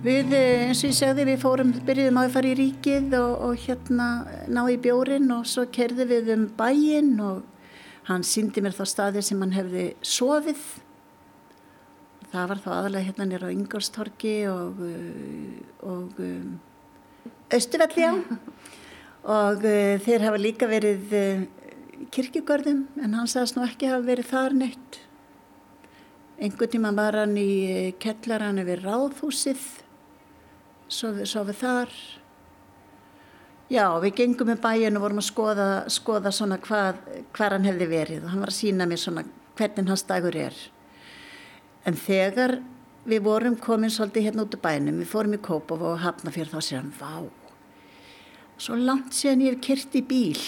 [0.04, 3.64] Við, eh, eins og ég segði, við fórum, byrjuðum að fara í ríkið og, og
[3.64, 4.10] hérna
[4.52, 7.40] ná í bjórin og svo kerði við um bæin og
[8.12, 10.68] hann síndi mér þá staðir sem hann hefði sofið.
[12.36, 16.60] Það var þá aðalega hérna nýra á Ingolstorki og, eh, og um,
[17.48, 18.16] Östuvelli á
[19.40, 21.52] og uh, þeir hafa líka verið uh,
[22.12, 25.00] kirkjugörðum en hann sagðist nú ekki hafa verið þar neitt.
[26.44, 29.62] Engu tíma var hann í kellaran yfir ráðhúsið
[30.94, 31.94] sofið, þar.
[33.72, 37.00] Já, við gengum með bæin og vorum að skoða, skoða svona hvað,
[37.34, 39.24] hvað hann hefði verið og hann var að sína mér svona
[39.58, 40.58] hvernig hans dagur er.
[41.88, 42.60] En þegar
[43.10, 46.52] við vorum komin svolítið hérna út af bænum, við fórum í Kópov og hafna fyrir
[46.52, 47.24] þá sér hann, vá,
[48.62, 50.40] svo langt séðan ég hef kyrt í bíl.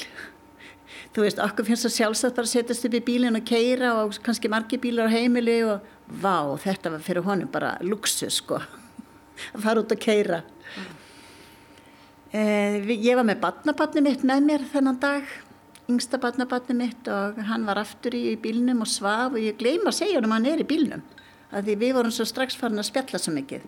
[1.16, 4.18] Þú veist, okkur finnst það sjálfsagt bara að setjast upp í bílinn og keira og
[4.26, 9.64] kannski margi bílar á heimili og vá, þetta var fyrir honum bara luxus sko að
[9.64, 10.42] fara út að keira
[12.36, 15.32] eh, ég var með badnabatni mitt með mér þennan dag
[15.92, 20.00] yngsta badnabatni mitt og hann var aftur í bílnum og svaf og ég gleyma að
[20.02, 21.06] segja hann að hann er í bílnum
[21.56, 23.66] að því við vorum svo strax farin að spjalla svo mikið.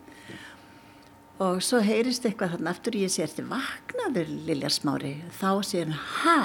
[1.45, 5.13] Og svo heyrist eitthvað þarna aftur og ég sé eftir vaknaður Lilja Smári?
[5.37, 6.39] Þá segir hann ha,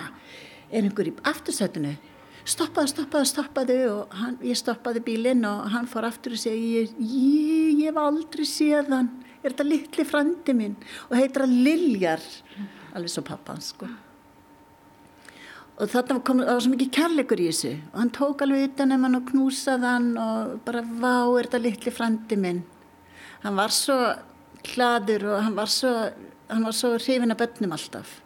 [0.72, 1.92] er einhver í aftursætunu
[2.48, 6.94] stoppaðu, stoppaðu, stoppaðu og hann, ég stoppaði bílinn og hann fór aftur og segi ég,
[6.98, 9.10] ég, hef aldrei séð hann.
[9.42, 10.74] Er þetta litli frandi minn?
[11.10, 12.22] Og heitir hann Liljar.
[12.94, 13.88] Alveg svo pappan sko.
[15.82, 17.72] Og þarna kom, var svo mikið kærleikur í þessu.
[17.90, 21.62] Og hann tók alveg utan um hann og knúsaði hann og bara vá er þetta
[21.62, 22.62] litli frandi minn?
[23.42, 23.98] Hann var svo
[24.72, 25.90] hladur og hann var svo
[26.52, 28.21] hann var svo hrifin að bönnum alltaf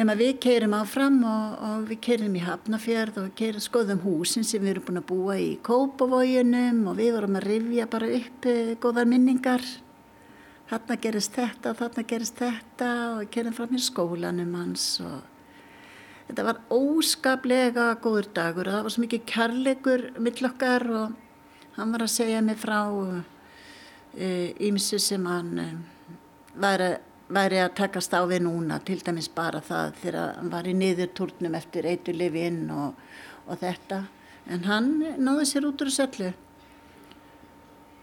[0.00, 4.46] Nefn að við keirum áfram og, og við keirum í Hafnafjörð og keirum skoðum húsin
[4.48, 8.48] sem við erum búin að búa í Kópavóginum og við vorum að rifja bara upp
[8.48, 9.66] eh, góðar minningar.
[10.70, 15.20] Þarna gerist þetta og þarna gerist þetta og keirum fram í skólanum hans og
[16.30, 22.06] þetta var óskaplega góður dagur og það var svo mikið kærleikur millokkar og hann var
[22.08, 22.80] að segja mig frá
[24.16, 25.78] ímsu eh, sem hann eh,
[26.56, 26.98] var að
[27.30, 31.56] væri að takast á við núna til dæmis bara það þegar hann var í niðurtúrnum
[31.58, 32.98] eftir eitur lifi inn og,
[33.46, 34.04] og þetta.
[34.50, 34.90] En hann
[35.22, 36.32] náði sér út úr söllu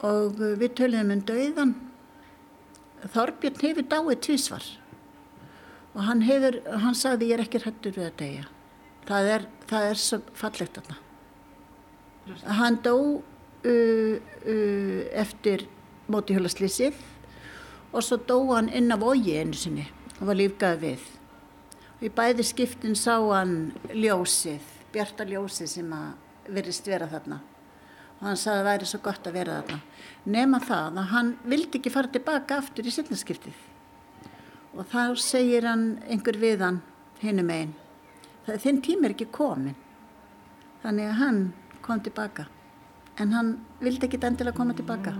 [0.07, 1.75] og við töluðum um dauðan
[3.13, 4.63] Þorbjörn hefur dáið tvísvar
[5.93, 8.45] og hann hefur hann sagði ég er ekki hættur við að deyja.
[9.07, 10.97] Það er, það er svo fallegt þarna.
[12.57, 15.67] Hann dó uh, uh, eftir
[16.11, 16.97] mótihjólaslýsið
[17.97, 19.88] og svo dó hann inn á vogi einu sinni
[20.19, 21.03] og var lífgæð við.
[21.97, 24.62] Og í bæði skiptin sá hann ljósið,
[24.93, 27.39] bjarta ljósið sem að verist vera þarna.
[28.19, 29.79] Og hann sagði að það væri svo gott að vera þarna.
[30.25, 33.63] Nefna það að hann vildi ekki fara tilbaka aftur í setnaskiptið.
[34.77, 36.83] Og þá segir hann einhver við hann,
[37.23, 37.73] hinnum einn,
[38.45, 39.77] það er þinn tími er ekki komin.
[40.83, 41.41] Þannig að hann
[41.81, 42.45] kom tilbaka.
[43.17, 45.17] En hann vildi ekki endilega koma tilbaka.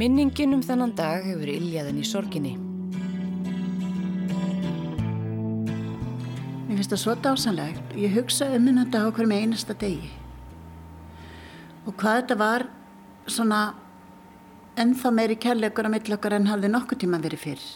[0.00, 2.54] Minningin um þennan dag hefur illjaðin í sorginni.
[6.64, 7.90] Mér finnst það svo dásanlegt.
[8.00, 10.08] Ég hugsa um hennan dag okkur með einasta degi.
[11.84, 12.64] Og hvað þetta var
[13.26, 13.58] svona
[14.80, 17.68] ennþá meiri kærleikur að mittlokkar en hafði nokkuð tíma verið fyrr.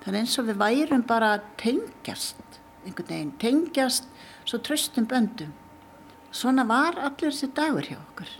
[0.00, 4.08] Það er eins og við værum bara tengjast, einhvern veginn, tengjast
[4.46, 5.52] svo tröstum böndum.
[6.32, 8.34] Svona var allir þessi dagur hjá okkur.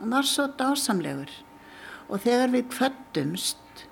[0.00, 1.28] Hann var svo dásamlegur.
[2.10, 3.84] Og þegar við kvöttumst,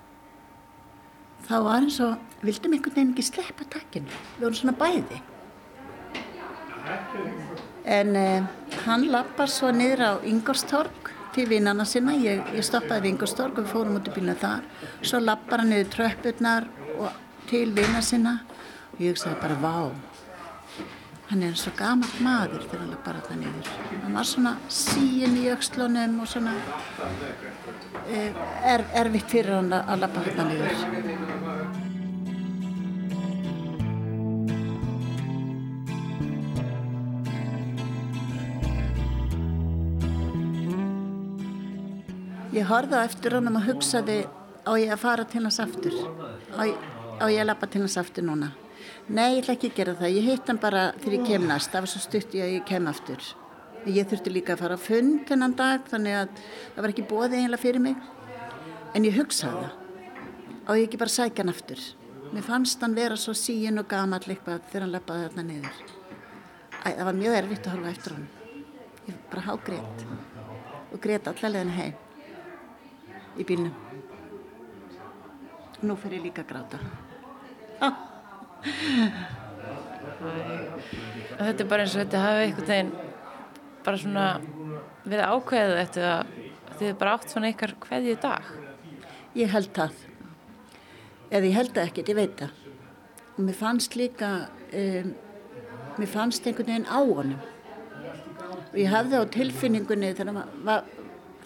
[1.47, 4.11] þá var eins og, vildum einhvern veginn ekki sleppa takkinu.
[4.37, 5.21] Við vorum svona bæði.
[7.89, 8.49] En eh,
[8.85, 12.17] hann lappar svo niður á Ingolstorg til vinnana sinna.
[12.19, 14.67] Ég, ég stoppaði við Ingolstorg og við fórum út í bíluna þar.
[15.01, 16.69] Svo lappar hann niður tröppurnar
[17.49, 18.41] til vinna sinna.
[18.95, 20.18] Og ég hugsaði bara, vá,
[21.29, 23.67] hann er svo gaman maður þegar hann lappar alltaf niður.
[24.05, 26.55] Hann var svona síin í aukslunum og svona
[28.09, 30.77] eh, er, erfitt fyrir hann að lappa alltaf niður.
[42.57, 44.23] Ég horfði á eftir honum og hugsaði
[44.65, 45.93] á ég að fara til hans aftur
[46.57, 46.65] á,
[47.21, 48.49] á ég að lappa til hans aftur núna
[49.09, 50.15] Nei, ég ætla ekki að gera það.
[50.19, 51.71] Ég hitt hann bara þegar ég kem næst.
[51.73, 53.29] Það var svo stutt ég að ég kem aftur.
[53.89, 56.43] Ég þurfti líka að fara að fund þennan dag þannig að
[56.75, 58.03] það var ekki bóði eiginlega fyrir mig.
[58.93, 59.79] En ég hugsaði það.
[60.69, 61.85] Á ég ekki bara sækja hann aftur?
[62.35, 65.79] Mér fannst hann vera svo síin og gamall eitthvað þegar hann lappaði þarna niður.
[66.85, 68.29] Æ, það var mjög erfitt að horfa eftir hann
[69.09, 70.05] ég bara hágrét
[70.93, 71.95] og grét allavega heim
[73.41, 73.73] í bílnum.
[75.89, 76.83] Nú fer ég líka að gráta.
[77.81, 78.08] Ah.
[81.39, 82.93] Þetta er bara eins og þetta hafi einhvern veginn
[83.87, 84.27] bara svona
[85.09, 86.33] við ákveðið eftir að
[86.79, 88.51] þið bara átt svona ykkar hverju dag.
[89.39, 89.95] Ég held það.
[91.29, 92.53] Eða ég held það ekkert, ég veit það.
[93.37, 94.31] Og mér fannst líka,
[94.75, 95.15] um,
[95.99, 97.41] mér fannst einhvern veginn á honum.
[98.69, 100.97] Og ég hafði á tilfinningunni þegar maður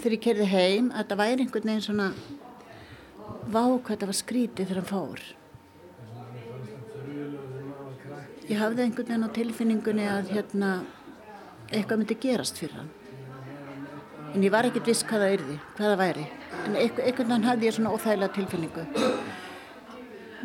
[0.03, 2.09] þegar ég kerði heim að þetta væri einhvern veginn svona
[3.53, 5.25] vá hvað þetta var skrítið þegar hann fór
[8.53, 10.71] ég hafði einhvern veginn á tilfinningunni að hérna
[11.73, 12.91] eitthvað myndi gerast fyrir hann.
[14.33, 16.25] En ég var ekkert viss hvað það yrði hvað það væri.
[16.63, 18.85] En einhvern veginn hafði ég svona óþægilega tilfinningu.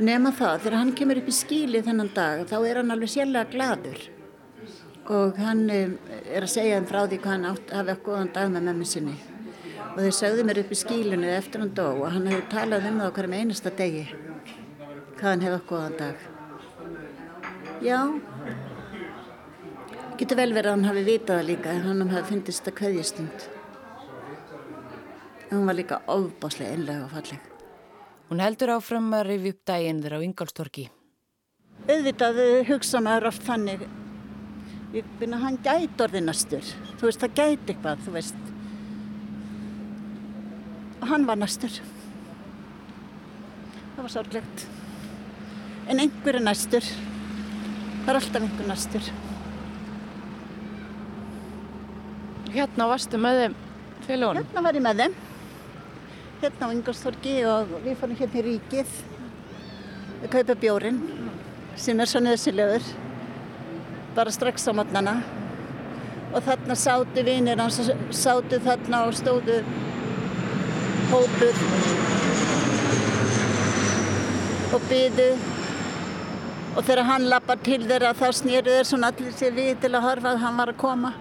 [0.07, 3.51] Nema það þegar hann kemur upp í skíli þennan dag þá er hann alveg sérlega
[3.55, 4.05] gladur
[5.07, 8.49] og hann er að segja um frá því hvað hann átt, hafi eitthvað góðan dag
[8.53, 9.17] með memmi sinni.
[9.95, 12.99] Og þeir sögðu mér upp í skílinu eftir hann dó og hann hefur talað um
[13.01, 14.07] það okkur um einasta degi
[15.17, 16.36] hvað hann hefur góðan dag
[17.85, 17.99] já.
[20.17, 23.47] Getur vel verið að hann hafi vitað líka en hann hafi fundist það kveðjastund
[25.47, 27.51] en hún var líka ofbáslega einlega og falleg.
[28.27, 30.89] Hún heldur áfram að rifi upp daginn þeirra á Ingolstorki
[31.87, 33.83] auðvitað hugsa maður oft þannig.
[34.95, 36.71] Ég finna hann gæti orðið næstur.
[36.97, 38.49] Þú veist það gæti eitthvað þú veist.
[41.01, 41.77] Og hann var næstur.
[43.95, 44.65] Það var sorglegt.
[45.87, 46.87] En einhver er næstur
[48.07, 49.07] það er alltaf einhver næstur.
[52.53, 53.55] Hérna varstu með þeim
[54.05, 54.45] félagunum?
[54.45, 55.17] hérna var ég með þeim.
[56.39, 58.93] Hérna á Ingolstorgi og við fórum hérna í ríkið.
[60.21, 61.01] Að kaupa bjórin
[61.75, 62.87] sem er svo nöðsilegur
[64.15, 65.17] bara strax á mótnana
[66.31, 69.59] og þarna sátu vinir hans sátu þarna og stóðu
[71.11, 71.63] hópur.
[74.71, 75.29] Og byðu
[76.77, 80.05] og þegar hann lappar til þeirra þá snýru þeir svona allir sér við til að
[80.05, 81.13] horfa að hann var að koma.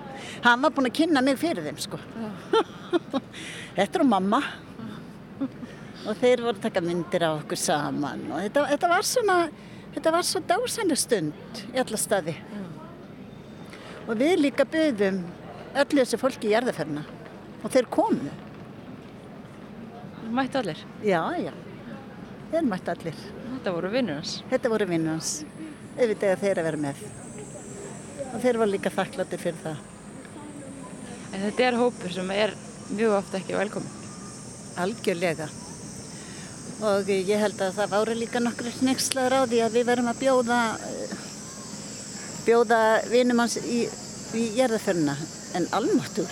[0.44, 2.00] Hann var búinn að kynna mig fyrir þeim sko.
[3.78, 4.42] Þetta er mamma.
[6.06, 8.26] Og þeir voru að taka myndir á okkur saman.
[8.30, 9.38] Og þetta, þetta var svona
[9.96, 12.36] þetta var svo dásanlega stund í alla staði.
[14.06, 15.22] Og við líka byggðum
[15.76, 17.02] öllu þessi fólki í jarðaferna
[17.62, 18.34] og þeir komu.
[20.36, 20.78] Mættu allir?
[21.06, 21.52] já, já,
[22.52, 23.20] þeir mætti allir.
[23.50, 24.32] Þetta voru vinnur hans.
[24.50, 25.32] þetta voru vinnur hans.
[25.96, 27.04] Auðvitað að þeir að vera með.
[28.32, 29.84] Og þeir voru líka þakkláttir fyrir það.
[31.32, 32.56] En þetta er hópur sem er
[32.90, 33.94] mjög ofta ekki velkomin.
[34.76, 35.48] algjörlega.
[36.84, 40.18] Og ég held að það vári líka nokkru snegslaður á því að við verum að
[40.20, 41.14] bjóða eh,
[42.44, 43.86] bjóða vinum hans í,
[44.36, 45.16] í jarðaförna
[45.56, 46.28] en almáttur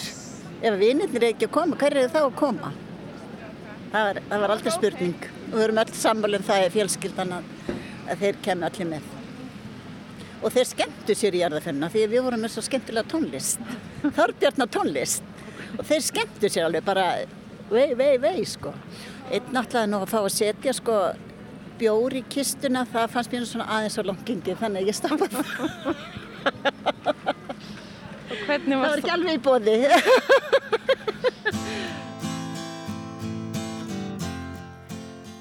[0.64, 2.74] ef vinirnir er ekki að koma, hver er þá að koma?
[3.94, 7.44] Það var, það var aldrei spurning og við erum öll sammálum það er fjölskyldan að,
[8.10, 9.04] að þeir kemur allir með.
[10.44, 13.60] Og þeir skemmtu sér í jarðaförna því við vorum með svo skemmtilega tónlist.
[14.04, 15.24] Þorrbjarnar tónlist.
[15.78, 17.04] Og þeir skemmtu sér alveg bara
[17.70, 18.70] vei, vei, vei sko.
[19.30, 20.96] Einn náttúrulega nú að fá að setja sko
[21.80, 22.80] bjór í kistuna.
[22.92, 25.42] Það fannst mér svona aðeins á longingi þannig að ég stoppaði
[28.24, 29.76] Og hvernig það var ekki alveg í bóði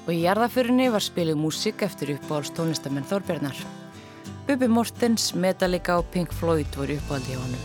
[0.04, 3.56] Og í jarðaförinni var spilið músik eftir uppáhalds tónlistamenn Þorbjarnar.
[4.44, 7.62] Bubi Mortens, Metallica og Pink Floyd voru uppáhaldi hjá honum.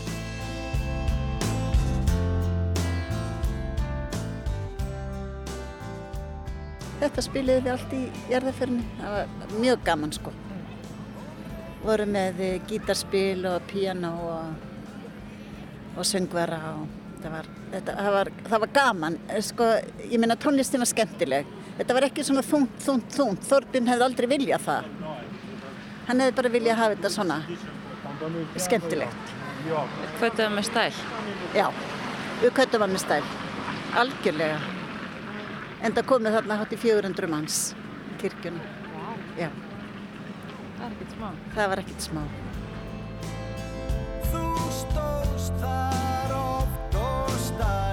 [7.02, 8.00] Þetta spiliði við allt í
[8.32, 8.88] jarðaförinni.
[9.02, 10.32] Það var mjög gaman sko.
[11.84, 14.66] Voru með eh, gítarspil og piano og,
[15.92, 16.88] og söngvara og
[17.20, 19.24] það var, þetta, það var, það var gaman.
[19.28, 19.72] Eh, sko,
[20.08, 21.56] ég minna tónlistin var skemmtileg.
[21.80, 23.46] Þetta var ekki svona þúnt, þúnt, þúnt.
[23.48, 24.88] Þorbjörn hefði aldrei viljað það.
[26.10, 27.38] Hann hefði bara viljað hafa þetta svona
[28.60, 29.32] skemmtilegt.
[30.18, 30.92] Kvötuða með stæl.
[31.56, 31.66] Já,
[32.42, 33.22] við hann með stæl.
[34.00, 34.60] Algjörlega.
[35.80, 37.58] En það komið þarna hátt í 400 manns
[38.12, 38.60] í kirkjunum.
[39.40, 39.48] Já,
[40.80, 41.28] Það er ekkert smá.
[41.54, 42.22] það var ekkert smá.
[44.30, 44.44] Þú
[44.76, 47.89] stóðst þar oft og starðir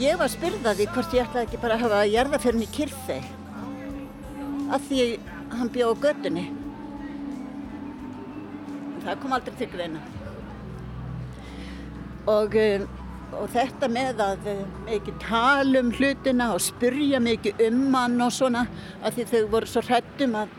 [0.00, 3.20] ég var spyrðað í hvort ég ætlaði ekki bara að hafa jarðaförn í kyrþei.
[4.72, 5.02] Af því
[5.52, 6.46] hann bjó á göttunni.
[8.94, 10.00] En það kom aldrei til greina.
[12.30, 12.86] Og, um,
[13.40, 14.62] og þetta með að um,
[14.96, 18.66] ekki tala um hlutina og spyrja mikið um hann og svona
[19.02, 20.56] af því þau voru svo hrættum að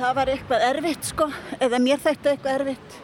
[0.00, 1.28] það var eitthvað erfitt sko
[1.60, 2.98] eða mér þætti eitthvað erfitt.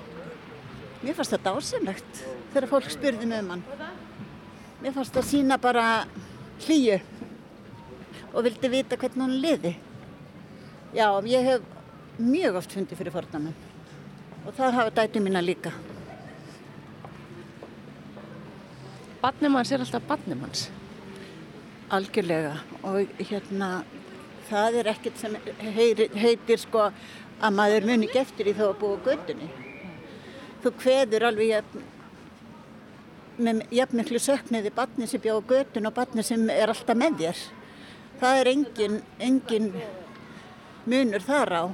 [1.04, 3.64] Mér fannst þetta ásimlegt þegar fólk spurði mig um hann.
[4.86, 5.84] Mér fannst það sína bara
[6.62, 7.00] hlýju
[8.30, 9.72] og vildi vita hvernig hann liði.
[10.94, 11.64] Já, ég hef
[12.22, 13.56] mjög oft fundið fyrir fórnamum
[14.46, 15.72] og það hafa dætu mína líka.
[19.24, 20.68] Badnimanns er alltaf badnimanns.
[21.90, 22.54] Algjörlega
[22.86, 23.72] og hérna
[24.46, 25.34] það er ekkert sem
[25.80, 29.50] heyri, heitir sko að maður muni ekki eftir í þá að búa á göttunni.
[30.62, 31.86] Þú kveður alveg jafn,
[33.38, 37.18] með jafn miklu sökniði barni sem bjá á göttun og barni sem er alltaf með
[37.20, 37.42] þér.
[38.20, 39.68] Það er engin, engin
[40.88, 41.64] munur þar á.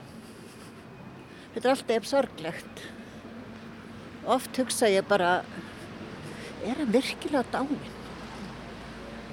[1.54, 2.84] Þetta er alltaf sorglegt.
[4.22, 5.42] Oft hugsa ég bara,
[6.62, 7.90] er hann virkilega dáinn?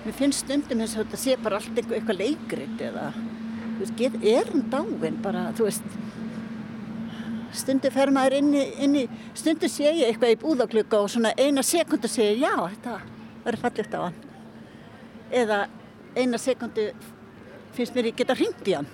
[0.06, 3.10] Mér finnst stundum eins og þetta sé bara allt eitthvað, leikrit eða,
[3.76, 5.98] þú veist, er hann dáinn bara, þú veist,
[7.56, 9.04] stundum fer maður inn í, inn í
[9.38, 13.00] stundum sé ég eitthvað í búðaklukka og svona eina sekundu sé ég, já, þetta
[13.46, 14.20] verður fallegt á hann.
[15.30, 15.60] Eða
[16.18, 16.90] eina sekundu
[17.78, 18.90] finnst mér ég geta hringt í hann.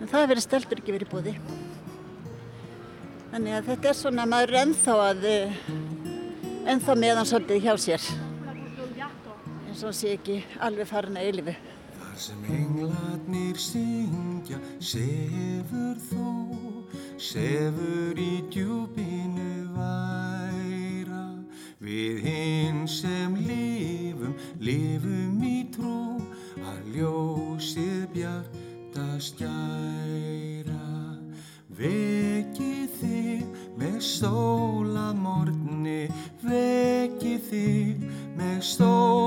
[0.00, 1.36] En það verður steltur ekki verið búði.
[3.34, 5.56] Þannig að þetta er svona, maður ennþá að, eh,
[6.70, 8.02] ennþá meðan svolítið hjá sér.
[9.74, 11.54] eins og sé ekki alveg farin að eilifu.
[12.14, 16.34] Þar sem englarnir syngja, sefur þú,
[17.18, 21.24] sefur í djúpinu væra.
[21.82, 24.30] Við hinn sem lifum,
[24.62, 26.22] lifum í trú,
[26.62, 30.86] að ljósið bjarta skæra.
[31.74, 33.42] Veki þig
[33.74, 36.06] með sólamorni,
[36.46, 38.06] veki þig
[38.38, 39.23] með sólamorni.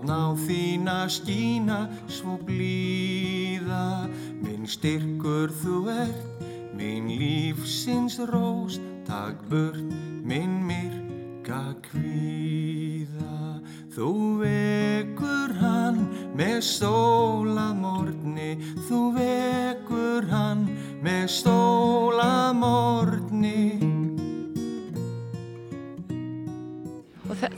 [0.00, 4.08] Lát ná þína skína svo blíða.
[4.40, 6.40] Minn styrkur þú ert,
[6.74, 9.84] minn lífsins rós, takk burt
[10.24, 13.60] minn myrka kvíða.
[13.90, 18.56] Þú vekur hann með sólamorni,
[18.88, 20.68] þú vekur hann
[21.02, 22.70] með sólamorni.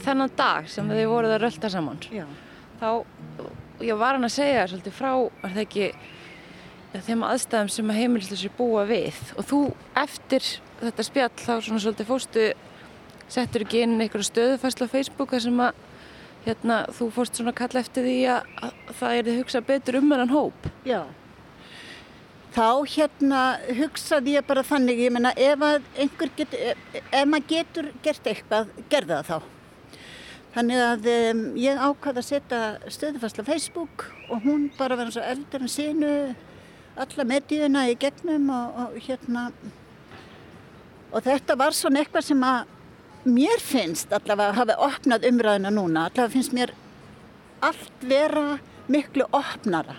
[0.04, 2.24] Þennan dag sem þið voruð að rölda saman, Já.
[2.80, 2.88] þá,
[3.82, 5.12] ég var hann að segja svolítið frá,
[5.42, 5.88] er það ekki,
[7.06, 9.62] þeim aðstæðum sem að heimilisleysir búa við og þú
[10.02, 10.50] eftir
[10.82, 12.50] þetta spjall þá svona svolítið fóstu
[13.32, 15.80] settur ekki inn einhverju stöðufæslu á Facebook þar sem að
[16.46, 20.12] hérna, þú fórst svona kalla eftir því að, að það er þið hugsa betur um
[20.12, 20.68] hennan hóp.
[20.88, 21.00] Já.
[22.52, 23.42] Þá hérna
[23.78, 28.72] hugsaði ég bara þannig, ég menna ef að einhver getur, ef maður getur gert eitthvað,
[28.92, 29.51] gerða það þá.
[30.53, 32.61] Þannig að um, ég ákvaði að setja
[32.92, 36.11] stöðufæsla Facebook og hún bara verður svo eldur en sínu
[37.00, 39.46] alla medíuna í gegnum og, og hérna
[41.12, 42.68] og þetta var svona eitthvað sem að
[43.28, 46.74] mér finnst allavega að hafa opnað umræðina núna, allavega finnst mér
[47.62, 48.59] allt vera
[48.92, 49.94] miklu opnara.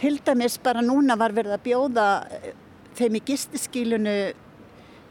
[0.00, 2.06] Til dæmis bara núna var verið að bjóða
[2.38, 2.52] eh,
[2.96, 4.16] þeim í gistiskílunu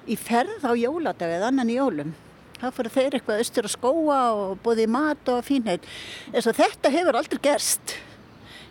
[0.10, 2.16] í ferð á jóladag eða annan í jólum.
[2.60, 5.86] Það fyrir þeir eitthvað austur að skóa og í mat og fínheit.
[6.34, 7.96] Þess að þetta hefur aldrei gerst.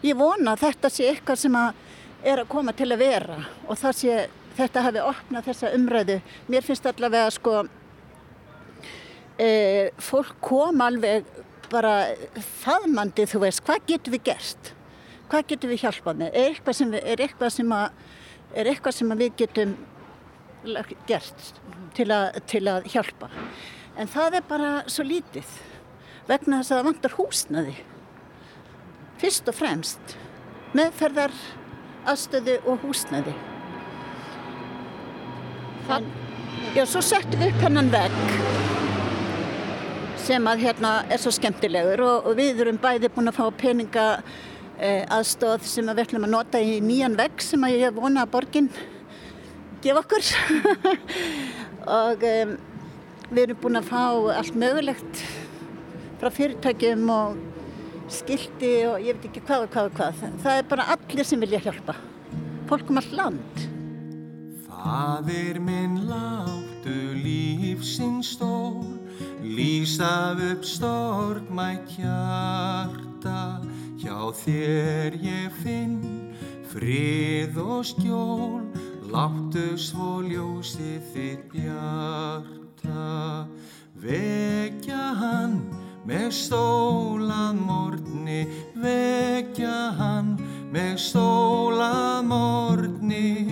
[0.05, 1.85] Ég vona að þetta sé eitthvað sem að
[2.27, 4.29] er að koma til að vera og sé,
[4.59, 6.19] þetta hafi opnað þessa umræðu.
[6.51, 7.61] Mér finnst allavega sko,
[9.39, 9.51] e,
[10.03, 11.29] fólk kom alveg
[11.71, 12.11] bara
[12.63, 14.73] faðmandi þú veist, hvað getur við gert?
[15.29, 16.31] Hvað getur við hjálpað með?
[16.33, 17.89] Er eitthvað sem, er eitthvað sem, að,
[18.57, 19.75] er eitthvað sem við getum
[21.09, 21.51] gert
[21.97, 23.29] til að, til að hjálpa?
[23.99, 25.49] En það er bara svo lítið
[26.29, 27.77] vegna þess að það vantar húsnaði.
[29.19, 30.15] Fyrst og fremst
[30.77, 31.35] meðferðar
[32.09, 33.35] aðstöðu og húsnaði.
[35.89, 36.07] Það,
[36.77, 38.17] já, svo settum við upp hennan vegg
[40.29, 44.07] sem að hérna er svo skemmtilegur og, og við erum bæði búin að fá peninga
[44.77, 48.35] eh, aðstóð sem við ætlum að nota í nýjan vegg sem að ég vona að
[48.37, 48.69] borginn
[49.81, 50.29] gefa okkur
[51.99, 52.59] og um,
[53.29, 54.05] Við erum búin að fá
[54.39, 55.19] allt mögulegt
[56.19, 57.41] frá fyrirtækjum og
[58.09, 60.23] skildi og ég veit ekki hvað og hvað og hvað.
[60.45, 61.97] Það er bara allir sem vilja hjálpa.
[62.71, 63.65] Fólk um allt land.
[64.71, 68.97] Fadir minn láttu lífsinn stól,
[69.45, 73.43] lýsað upp stortmætt hjarta,
[74.01, 76.01] hjá þér ég finn
[76.73, 78.65] frið og skjól,
[79.13, 83.47] láttu svo ljósið þitt bjart hjarta
[83.99, 85.59] vekja hann
[86.07, 90.37] með stólað morgni vekja hann
[90.73, 93.49] með stólað morgni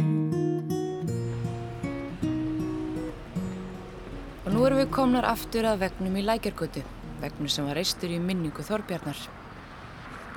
[4.46, 6.84] Og nú erum við komnar aftur að vegnum í Lækjargötu
[7.20, 9.16] vegnum sem var reistur í minningu Þorbjarnar.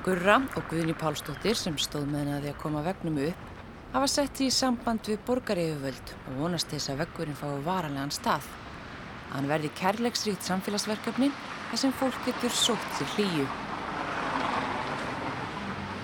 [0.00, 3.46] Gurra og Guðni Pálsdóttir sem stóð með henni að koma vegnum upp
[3.92, 8.46] hafa sett í samband við borgaríðuvöld og vonast þess að veggurinn fái varanlegan stað.
[8.46, 8.69] að
[9.34, 11.30] hann verði kærleiksrít samfélagsverkefni
[11.70, 13.46] þar sem fólk getur sótt til hlýju.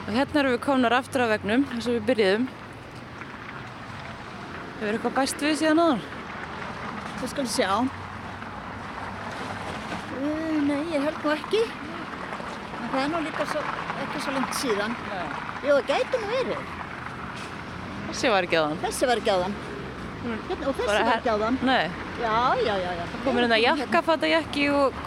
[0.06, 2.46] Og hérna erum við komnar aftur af vegnum, þess að við byrjuðum.
[4.76, 6.04] Hefur eitthvað bæst við síðan aðan?
[7.16, 7.70] Það skal sjá.
[10.16, 11.62] Uh, nei, ég held nú ekki.
[12.76, 13.62] En það er nú líka svo,
[14.04, 14.98] ekki svo lengt síðan.
[15.10, 15.28] Nei.
[15.66, 16.74] Jú, það gæti nú verið.
[18.06, 18.82] Þessi var ekki aðan.
[18.84, 19.56] Þessi var ekki aðan.
[20.26, 21.58] Hérna, og þessi var ekki aðan.
[21.66, 22.05] Nei.
[22.22, 22.92] Já, já, já.
[22.98, 23.04] já.
[23.12, 25.00] Það komir hérna jakkafattajakki og...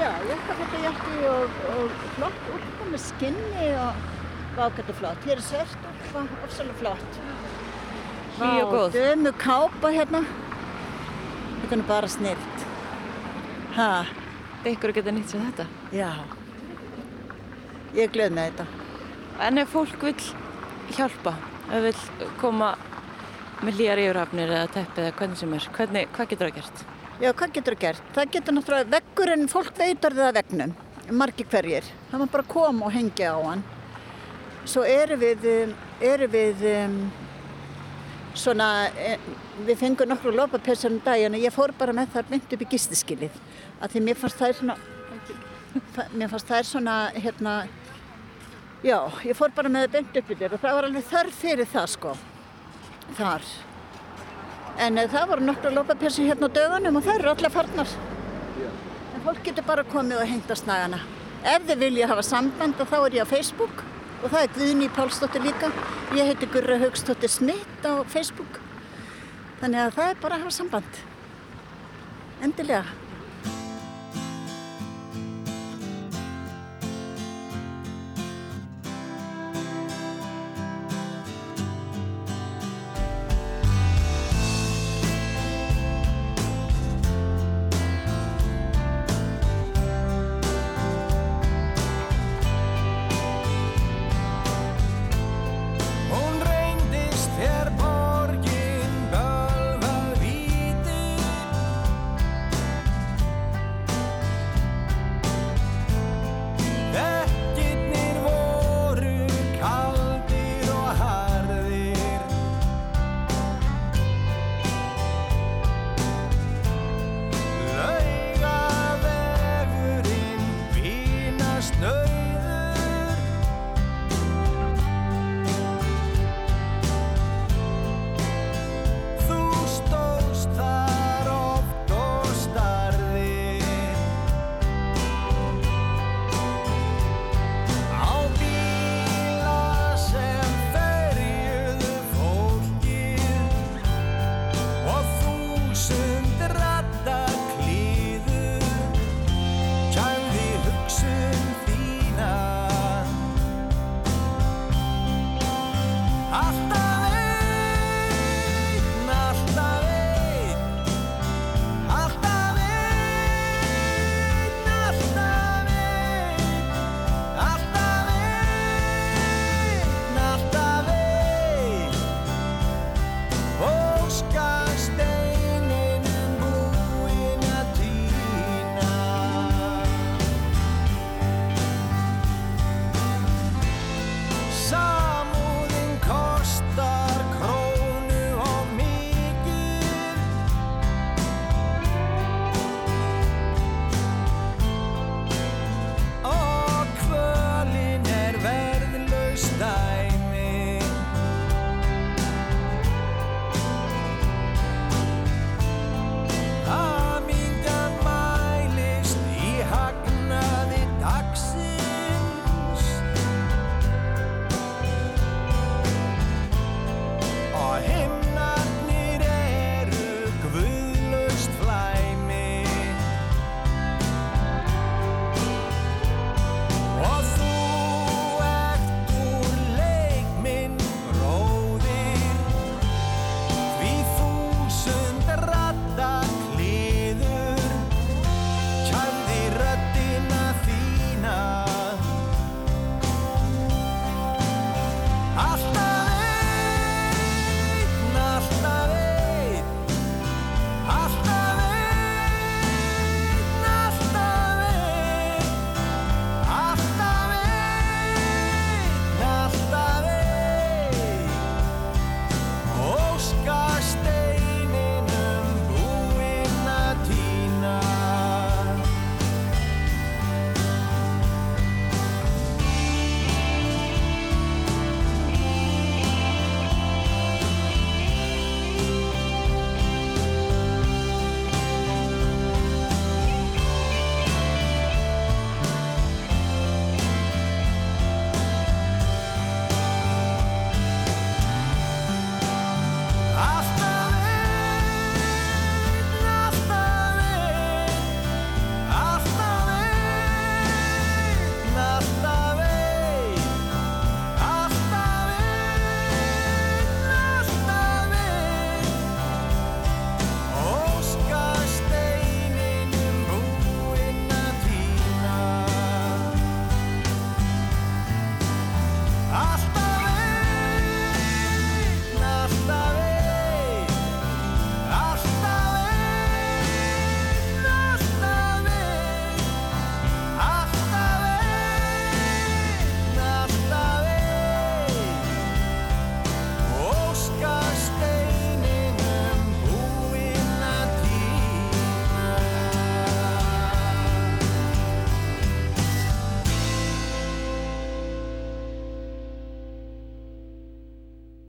[0.00, 4.00] Já, jakkafattajakki og, og flott úrfa með skinni og
[4.56, 5.28] vákvært flott.
[5.28, 7.20] Hér er svert úrfa, ofsalega flott.
[8.36, 8.88] Hví og góð.
[8.88, 10.24] Vá, dömu kápa hérna.
[11.60, 12.66] Þetta er bara snilt.
[13.76, 13.90] Hæ?
[14.66, 15.68] Ykkur geta nýtt sér þetta?
[15.94, 16.10] Já.
[17.96, 18.66] Ég glöð með þetta.
[19.46, 20.16] En ef fólk vil
[20.96, 21.36] hjálpa,
[21.70, 22.74] ef vil koma
[23.64, 25.68] með hlýjar yfirhafnir eða teppið eða hvernig sem er.
[25.76, 26.82] Hvernig, hvað getur það gert?
[27.16, 28.10] Já, hvað getur það gert?
[28.16, 30.74] Það getur náttúrulega veggurinn, fólk veitur það vegnum,
[31.22, 31.88] margi hverjir.
[32.10, 33.64] Það má bara koma og hengja á hann.
[34.66, 35.46] Svo eru við,
[36.04, 36.98] eru við um,
[38.36, 38.68] svona,
[39.64, 42.70] við fengum nokkru lopapessar um daginn og ég fór bara með það mynd upp í
[42.76, 43.42] gistiskilið.
[43.86, 44.78] Því mér fannst það er svona,
[46.12, 47.58] mér fannst það er svona, hérna,
[48.84, 51.44] já, ég fór bara með það mynd upp í þér og það var alveg þörf
[51.46, 52.18] fyrir það sko
[53.14, 53.46] þar.
[54.82, 57.94] En uh, það voru nokkru lópapessi hérna á dögunum og það eru allar farnar.
[59.14, 61.00] En fólk getur bara komið og hengt á snagana.
[61.46, 63.84] Ef þið vilja hafa samband þá er ég á Facebook
[64.22, 65.70] og það er Guðni Pálsdóttir líka.
[66.16, 68.60] Ég heiti Gurra Haugstóttir Smitt á Facebook.
[69.60, 71.02] Þannig að það er bara að hafa samband.
[72.44, 73.05] Endilega.